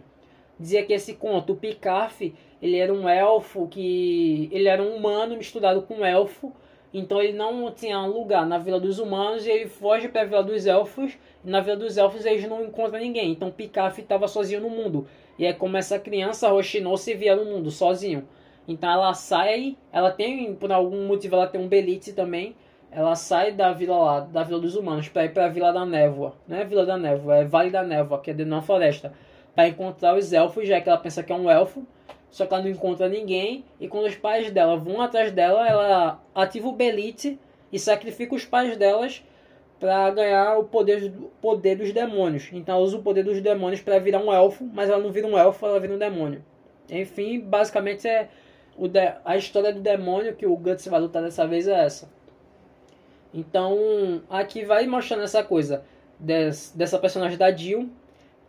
[0.61, 2.21] dizia que esse conto, o Picarf,
[2.61, 6.53] ele era um elfo que ele era um humano misturado com um elfo,
[6.93, 10.43] então ele não tinha lugar na Vila dos Humanos e ele foge para a Vila
[10.43, 11.17] dos Elfos.
[11.43, 13.31] E na Vila dos Elfos eles não encontram ninguém.
[13.31, 15.07] Então Picarf estava sozinho no mundo.
[15.39, 18.27] E é como essa criança Rochinol se via no mundo sozinho.
[18.67, 22.55] Então ela sai, ela tem por algum motivo ela tem um belite também.
[22.91, 25.85] Ela sai da vila lá, da Vila dos Humanos para ir para a Vila da
[25.85, 26.33] Névoa.
[26.45, 29.13] Não é Vila da Névoa, é Vale da Névoa, que é dentro da floresta
[29.55, 31.85] para encontrar os elfos, já que ela pensa que é um elfo,
[32.29, 33.65] só que ela não encontra ninguém.
[33.79, 37.39] E quando os pais dela vão atrás dela, ela ativa o Belite
[37.71, 39.23] e sacrifica os pais delas
[39.79, 42.49] para ganhar o poder, poder dos demônios.
[42.53, 45.27] Então ela usa o poder dos demônios para virar um elfo, mas ela não vira
[45.27, 46.43] um elfo, ela vira um demônio.
[46.89, 48.29] Enfim, basicamente é
[48.77, 52.09] de, a história do demônio que o Guts vai lutar dessa vez é essa.
[53.33, 55.83] Então aqui vai mostrando essa coisa
[56.19, 57.89] des, dessa personagem da Jill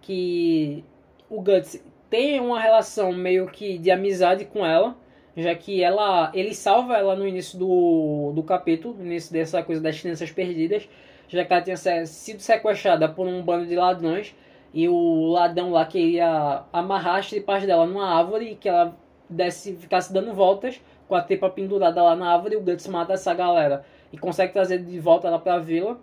[0.01, 0.85] que
[1.31, 4.97] o Guts tem uma relação meio que de amizade com ela,
[5.37, 9.81] já que ela ele salva ela no início do, do capítulo, no início dessa coisa
[9.81, 10.89] das crianças perdidas,
[11.29, 14.35] já que ela tinha sido sequestrada por um bando de ladrões
[14.75, 18.97] e o ladrão lá queria amarrar as tripas dela numa árvore que ela
[19.33, 23.35] desse, ficasse dando voltas com a tripa pendurada lá na árvore o Guts mata essa
[23.35, 25.99] galera e consegue trazer de volta ela pra vila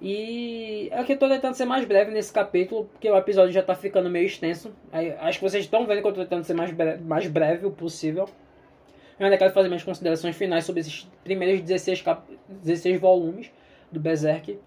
[0.00, 3.74] e aqui eu tô tentando ser mais breve nesse capítulo, porque o episódio já tá
[3.74, 4.70] ficando meio extenso.
[5.20, 7.70] Acho que vocês estão vendo que eu tô tentando ser mais breve, mais breve o
[7.70, 8.28] possível.
[9.18, 13.50] Eu ainda quero fazer minhas considerações finais sobre esses primeiros 16, cap 16 volumes
[13.90, 14.58] do Berserk.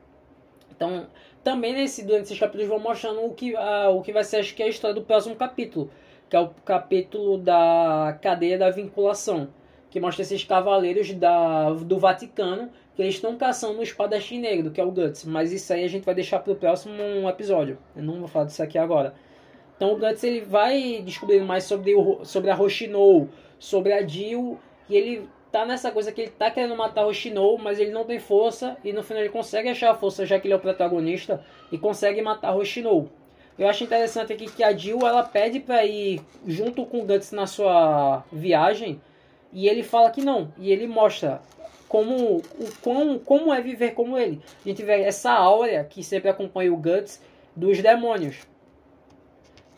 [0.72, 1.06] Então,
[1.44, 4.56] também nesse, durante esses capítulos vou mostrando o que, a, o que vai ser acho
[4.56, 5.92] que é a história do próximo capítulo,
[6.30, 9.50] que é o capítulo da cadeia da vinculação,
[9.90, 14.82] que mostra esses cavaleiros da, do Vaticano que eles estão caçando o espadachim negro, que
[14.82, 15.24] é o Guts.
[15.24, 17.78] Mas isso aí a gente vai deixar para o próximo episódio.
[17.96, 19.14] Eu não vou falar disso aqui agora.
[19.76, 24.58] Então o Guts ele vai descobrindo mais sobre, o, sobre a Roshinou, sobre a Jill.
[24.90, 28.04] E ele tá nessa coisa que ele tá querendo matar a Roshinou, mas ele não
[28.04, 28.76] tem força.
[28.84, 31.46] E no final ele consegue achar a força, já que ele é o protagonista.
[31.72, 33.12] E consegue matar a Roshinou.
[33.58, 37.32] Eu acho interessante aqui que a Jill ela pede para ir junto com o Guts
[37.32, 39.02] na sua viagem.
[39.52, 40.54] E ele fala que não.
[40.58, 41.42] E ele mostra
[41.88, 42.44] como, o,
[42.82, 44.42] como, como é viver como ele.
[44.64, 47.22] A gente vê essa áurea que sempre acompanha o Guts
[47.56, 48.38] dos demônios.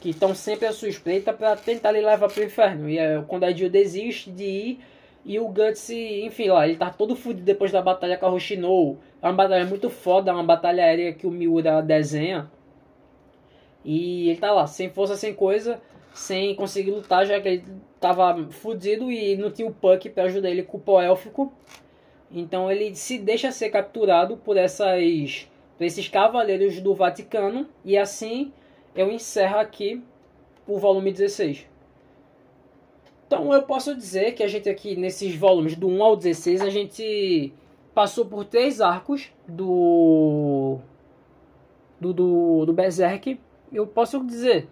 [0.02, 2.90] Que estão sempre à sua espreita para tentar lhe levar para o inferno.
[2.90, 4.80] E é, quando a Jill desiste de ir,
[5.26, 8.98] e o Guts, enfim, lá, ele tá todo fudido depois da batalha com a Roshinou.
[9.22, 12.50] É uma batalha muito foda, é uma batalha aérea que o Miura desenha.
[13.84, 15.82] E ele tá lá, sem força, sem coisa,
[16.14, 17.64] sem conseguir lutar, já que ele
[18.00, 21.52] tava fudido e não tinha o Puck para ajudar ele com o pó élfico.
[22.32, 28.52] Então ele se deixa ser capturado por essas, por esses cavaleiros do Vaticano e assim
[28.96, 30.04] eu encerro aqui
[30.68, 31.66] o volume 16.
[33.26, 36.70] Então eu posso dizer que a gente aqui nesses volumes do 1 ao 16 a
[36.70, 37.54] gente
[37.94, 40.80] passou por três arcos do
[42.00, 43.40] do, do, do Berserk.
[43.72, 44.68] Eu posso dizer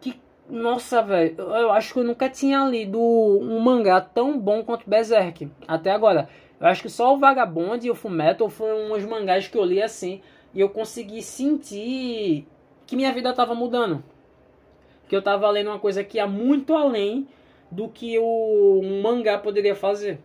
[0.00, 4.88] que, nossa, velho, eu acho que eu nunca tinha lido um mangá tão bom quanto
[4.88, 6.28] Berserk até agora.
[6.60, 9.80] Eu acho que só o Vagabond e o Fullmetal foram uns mangás que eu li
[9.80, 10.20] assim
[10.54, 12.46] e eu consegui sentir
[12.86, 14.02] que minha vida estava mudando.
[15.08, 17.28] Que eu estava lendo uma coisa que ia muito além
[17.70, 20.20] do que o um mangá poderia fazer.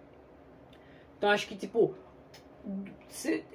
[1.17, 1.93] Então acho que tipo,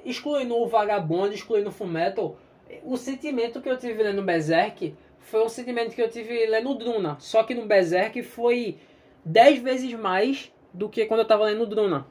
[0.05, 2.37] excluindo o Vagabond, excluindo o Fullmetal,
[2.85, 7.17] o sentimento que eu tive lendo Berserk foi o sentimento que eu tive lendo Druna.
[7.21, 8.79] Só que no Berserk foi
[9.25, 12.07] 10 vezes mais do que quando eu estava lendo Druna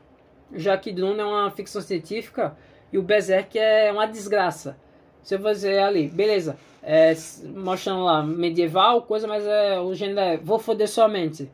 [0.53, 2.55] já que Duna é uma ficção científica
[2.91, 4.77] e o Berserk é uma desgraça.
[5.21, 7.13] Você vai dizer ali, beleza, é,
[7.53, 11.51] mostrando lá medieval, coisa, mas é, o gênero é, vou foder sua mente.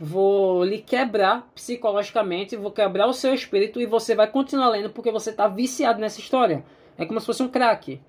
[0.00, 5.12] Vou lhe quebrar psicologicamente, vou quebrar o seu espírito e você vai continuar lendo porque
[5.12, 6.64] você está viciado nessa história.
[6.96, 8.00] É como se fosse um crack.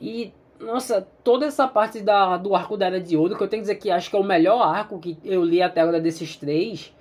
[0.00, 3.62] E, nossa, toda essa parte da, do arco da Era de Ouro, que eu tenho
[3.62, 6.36] que dizer que acho que é o melhor arco que eu li até agora desses
[6.36, 6.94] três,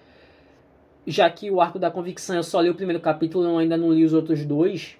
[1.07, 3.91] já que o Arco da Convicção eu só li o primeiro capítulo, eu ainda não
[3.91, 4.97] li os outros dois.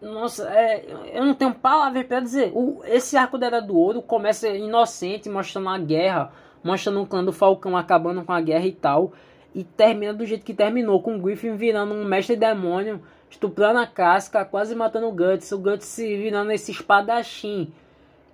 [0.00, 2.52] Nossa, é, eu não tenho palavras para dizer.
[2.54, 6.32] O, esse arco da Era do Ouro começa inocente, mostrando a guerra,
[6.62, 9.12] mostrando o clã do Falcão acabando com a guerra e tal.
[9.54, 13.02] E termina do jeito que terminou, com o Griffin virando um mestre demônio,
[13.36, 15.52] estuprando a casca, quase matando o Guts.
[15.52, 17.70] O Guts se virando esse espadachim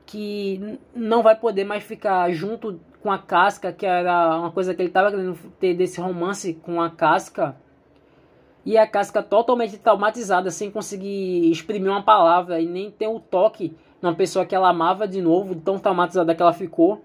[0.07, 4.81] que não vai poder mais ficar junto com a casca, que era uma coisa que
[4.81, 7.57] ele estava querendo ter desse romance com a casca.
[8.65, 13.71] E a casca totalmente traumatizada, sem conseguir exprimir uma palavra e nem ter o toque
[13.71, 17.05] de uma pessoa que ela amava de novo, tão traumatizada que ela ficou.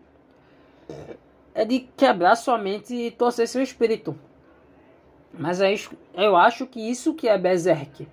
[1.55, 4.15] É de quebrar sua mente e torcer seu espírito.
[5.33, 5.73] Mas é
[6.13, 8.07] eu acho que isso que é Berserk.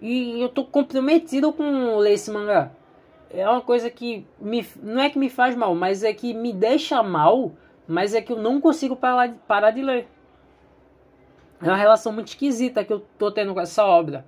[0.00, 2.72] E eu tô comprometido com ler esse mangá
[3.32, 6.52] é uma coisa que me, não é que me faz mal, mas é que me
[6.52, 7.52] deixa mal,
[7.88, 10.06] mas é que eu não consigo parar parar de ler.
[11.60, 14.26] É uma relação muito esquisita que eu tô tendo com essa obra.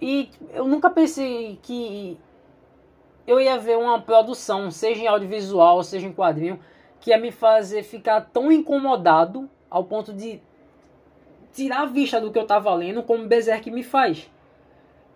[0.00, 2.18] E eu nunca pensei que
[3.26, 6.60] eu ia ver uma produção, seja em audiovisual, seja em quadrinho,
[7.00, 10.40] que ia me fazer ficar tão incomodado ao ponto de
[11.52, 14.28] tirar a vista do que eu tava lendo, como Berserk me faz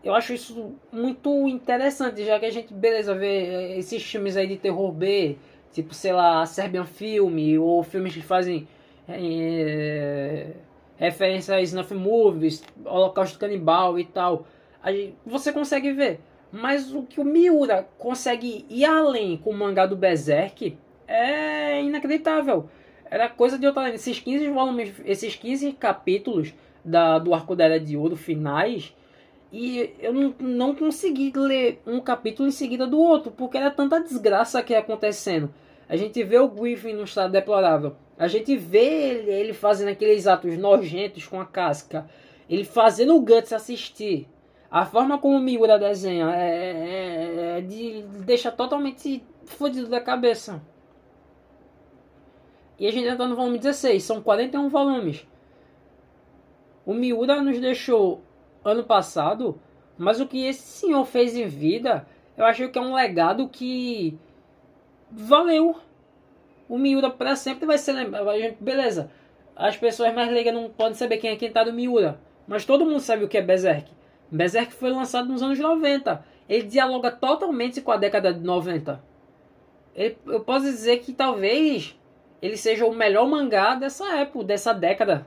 [0.05, 4.47] eu acho isso muito interessante, já que a gente, beleza, vê eh, esses filmes aí
[4.49, 5.37] de terror B,
[5.73, 8.67] tipo, sei lá, Serbian Film, ou filmes que fazem
[9.09, 10.49] é,
[10.97, 14.47] referência a snuff movies, Holocausto Canibal e tal.
[14.83, 16.21] Aí você consegue ver.
[16.51, 20.77] Mas o que o Miura consegue ir além com o mangá do Berserk
[21.07, 22.69] é inacreditável.
[23.13, 23.95] Era coisa de outra.
[23.95, 28.95] Esses 15 volumes, esses 15 capítulos da, do Arco da Era de Ouro finais
[29.53, 34.01] e eu não, não consegui ler um capítulo em seguida do outro, porque era tanta
[34.01, 35.53] desgraça que ia acontecendo.
[35.87, 37.95] A gente vê o Griffin no estado deplorável.
[38.19, 42.09] A gente vê ele, ele fazendo aqueles atos nojentos com a casca.
[42.49, 44.27] Ele fazendo o Guts assistir.
[44.71, 50.63] A forma como o Miura desenha é, é, é de deixa totalmente fodido da cabeça.
[52.83, 55.25] E a gente está no volume 16, são 41 volumes.
[56.85, 58.21] O Miura nos deixou
[58.65, 59.57] ano passado,
[59.97, 62.05] mas o que esse senhor fez em vida,
[62.37, 64.19] eu acho que é um legado que
[65.09, 65.77] valeu.
[66.69, 68.27] O Miura para sempre vai ser lembrado.
[68.59, 69.13] Beleza,
[69.55, 72.19] as pessoas mais leigas não podem saber quem é quem tá do Miura,
[72.49, 73.93] mas todo mundo sabe o que é Berserk.
[74.29, 76.25] Berserk foi lançado nos anos 90.
[76.49, 79.01] Ele dialoga totalmente com a década de 90.
[79.95, 81.97] Ele, eu posso dizer que talvez
[82.43, 85.25] ele seja o melhor mangá dessa época, dessa década.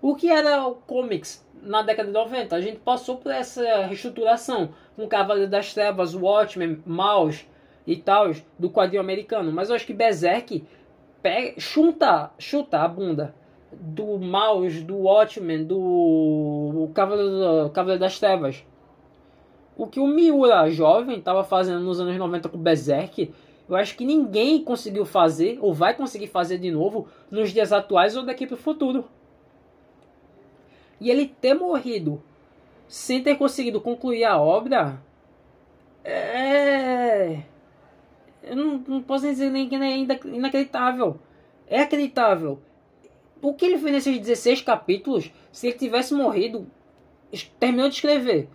[0.00, 2.54] O que era o comics na década de 90?
[2.54, 7.44] A gente passou por essa reestruturação com Cavaleiro das Trevas, Watchmen, Mouse
[7.84, 9.50] e tal, do quadrinho americano.
[9.50, 10.64] Mas eu acho que Berserk
[11.20, 13.34] pega, chuta, chuta a bunda
[13.72, 18.64] do Mouse, do Watchmen, do Cavaleiro, Cavaleiro das Trevas.
[19.76, 23.32] O que o Miura jovem estava fazendo nos anos 90 com Berserk,
[23.68, 28.16] eu acho que ninguém conseguiu fazer, ou vai conseguir fazer de novo, nos dias atuais
[28.16, 29.04] ou daqui para o futuro.
[31.00, 32.22] E ele ter morrido
[32.88, 35.00] sem ter conseguido concluir a obra
[36.02, 37.42] é.
[38.42, 41.18] Eu não, não posso dizer nem que é inacreditável.
[41.66, 42.60] É acreditável.
[43.42, 46.66] O que ele fez nesses 16 capítulos, se ele tivesse morrido,
[47.60, 48.48] terminou de escrever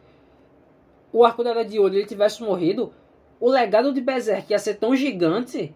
[1.12, 2.92] o Arco da Era de Ouro, ele tivesse morrido,
[3.40, 5.74] o legado de Berserk ia ser tão gigante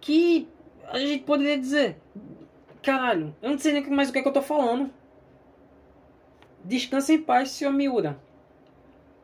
[0.00, 0.48] que
[0.88, 1.96] a gente poderia dizer
[2.86, 4.88] Caralho, eu não sei nem mais o que, é que eu tô falando.
[6.64, 8.16] Descansa em paz, senhor Miura.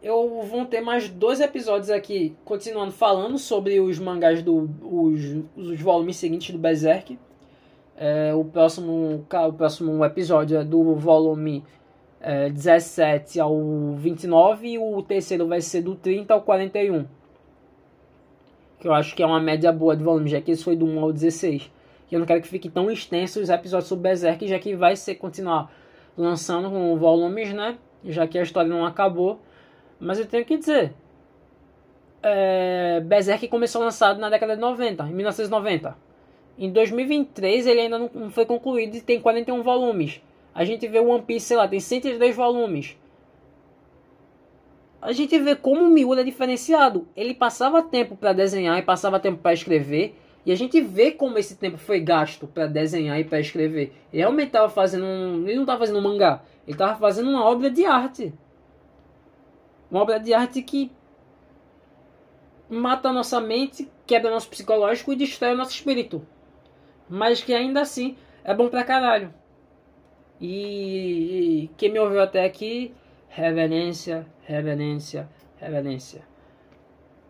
[0.03, 4.69] Eu vou ter mais dois episódios aqui, continuando falando sobre os mangás do.
[4.83, 7.17] os, os volumes seguintes do Berserk.
[7.97, 11.63] É, o, próximo, o próximo episódio é do volume
[12.21, 13.57] é, 17 ao
[13.95, 17.07] 29 e o terceiro vai ser do 30 ao 41.
[18.83, 20.85] Que eu acho que é uma média boa de volume, já que esse foi do
[20.85, 21.71] 1 ao 16.
[22.11, 24.97] E eu não quero que fique tão extenso os episódios sobre Berserk, já que vai
[24.97, 25.73] ser continuar
[26.19, 27.79] lançando com volumes, né?
[28.05, 29.39] Já que a história não acabou.
[30.01, 30.95] Mas eu tenho que dizer.
[32.25, 35.97] É, Berserk começou lançado na década de 90, em 1990.
[36.59, 40.21] Em 2023 ele ainda não foi concluído e tem 41 volumes.
[40.53, 42.97] A gente vê One Piece, sei lá, tem 102 volumes.
[45.03, 47.09] A gente vê como o Miura é diferenciado.
[47.17, 50.17] Ele passava tempo para desenhar e passava tempo para escrever.
[50.47, 53.93] E a gente vê como esse tempo foi gasto para desenhar e para escrever.
[54.13, 55.43] Ele realmente estava fazendo um.
[55.45, 56.41] Ele não estava fazendo um mangá.
[56.65, 58.33] Ele estava fazendo uma obra de arte.
[59.91, 60.93] Uma obra de arte que
[62.71, 66.25] mata a nossa mente, quebra nosso psicológico e destrói o nosso espírito.
[67.09, 69.35] Mas que ainda assim é bom pra caralho.
[70.41, 72.95] E, e quem me ouviu até aqui,
[73.33, 75.27] reverência, reverência,
[75.57, 76.23] reverência.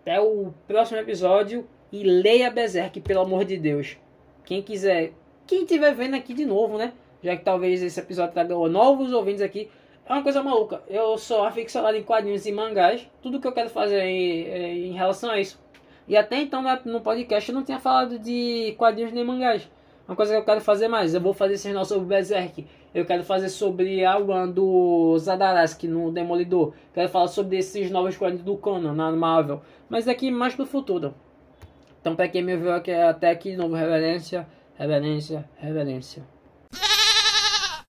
[0.00, 3.96] Até o próximo episódio e leia Berserk, pelo amor de Deus.
[4.44, 5.12] Quem quiser,
[5.46, 6.92] quem estiver vendo aqui de novo, né?
[7.22, 9.70] Já que talvez esse episódio traga novos ouvintes aqui.
[10.04, 10.82] É uma coisa maluca.
[10.88, 13.08] Eu sou aficionado em quadrinhos e mangás.
[13.22, 15.62] Tudo que eu quero fazer em, é em relação a isso.
[16.08, 19.70] E até então no podcast eu não tinha falado de quadrinhos nem mangás.
[20.08, 21.14] Uma coisa que eu quero fazer mais.
[21.14, 22.66] Eu vou fazer esse jornal sobre Berserk.
[22.94, 26.74] Eu quero fazer sobre a One do Zadaraski no Demolidor.
[26.92, 29.62] Quero falar sobre esses novos quadrinhos do Conan na Marvel.
[29.88, 31.14] Mas daqui mais pro futuro.
[32.00, 34.46] Então, para quem me viu aqui, até aqui, novo, reverência,
[34.76, 36.22] reverência, reverência.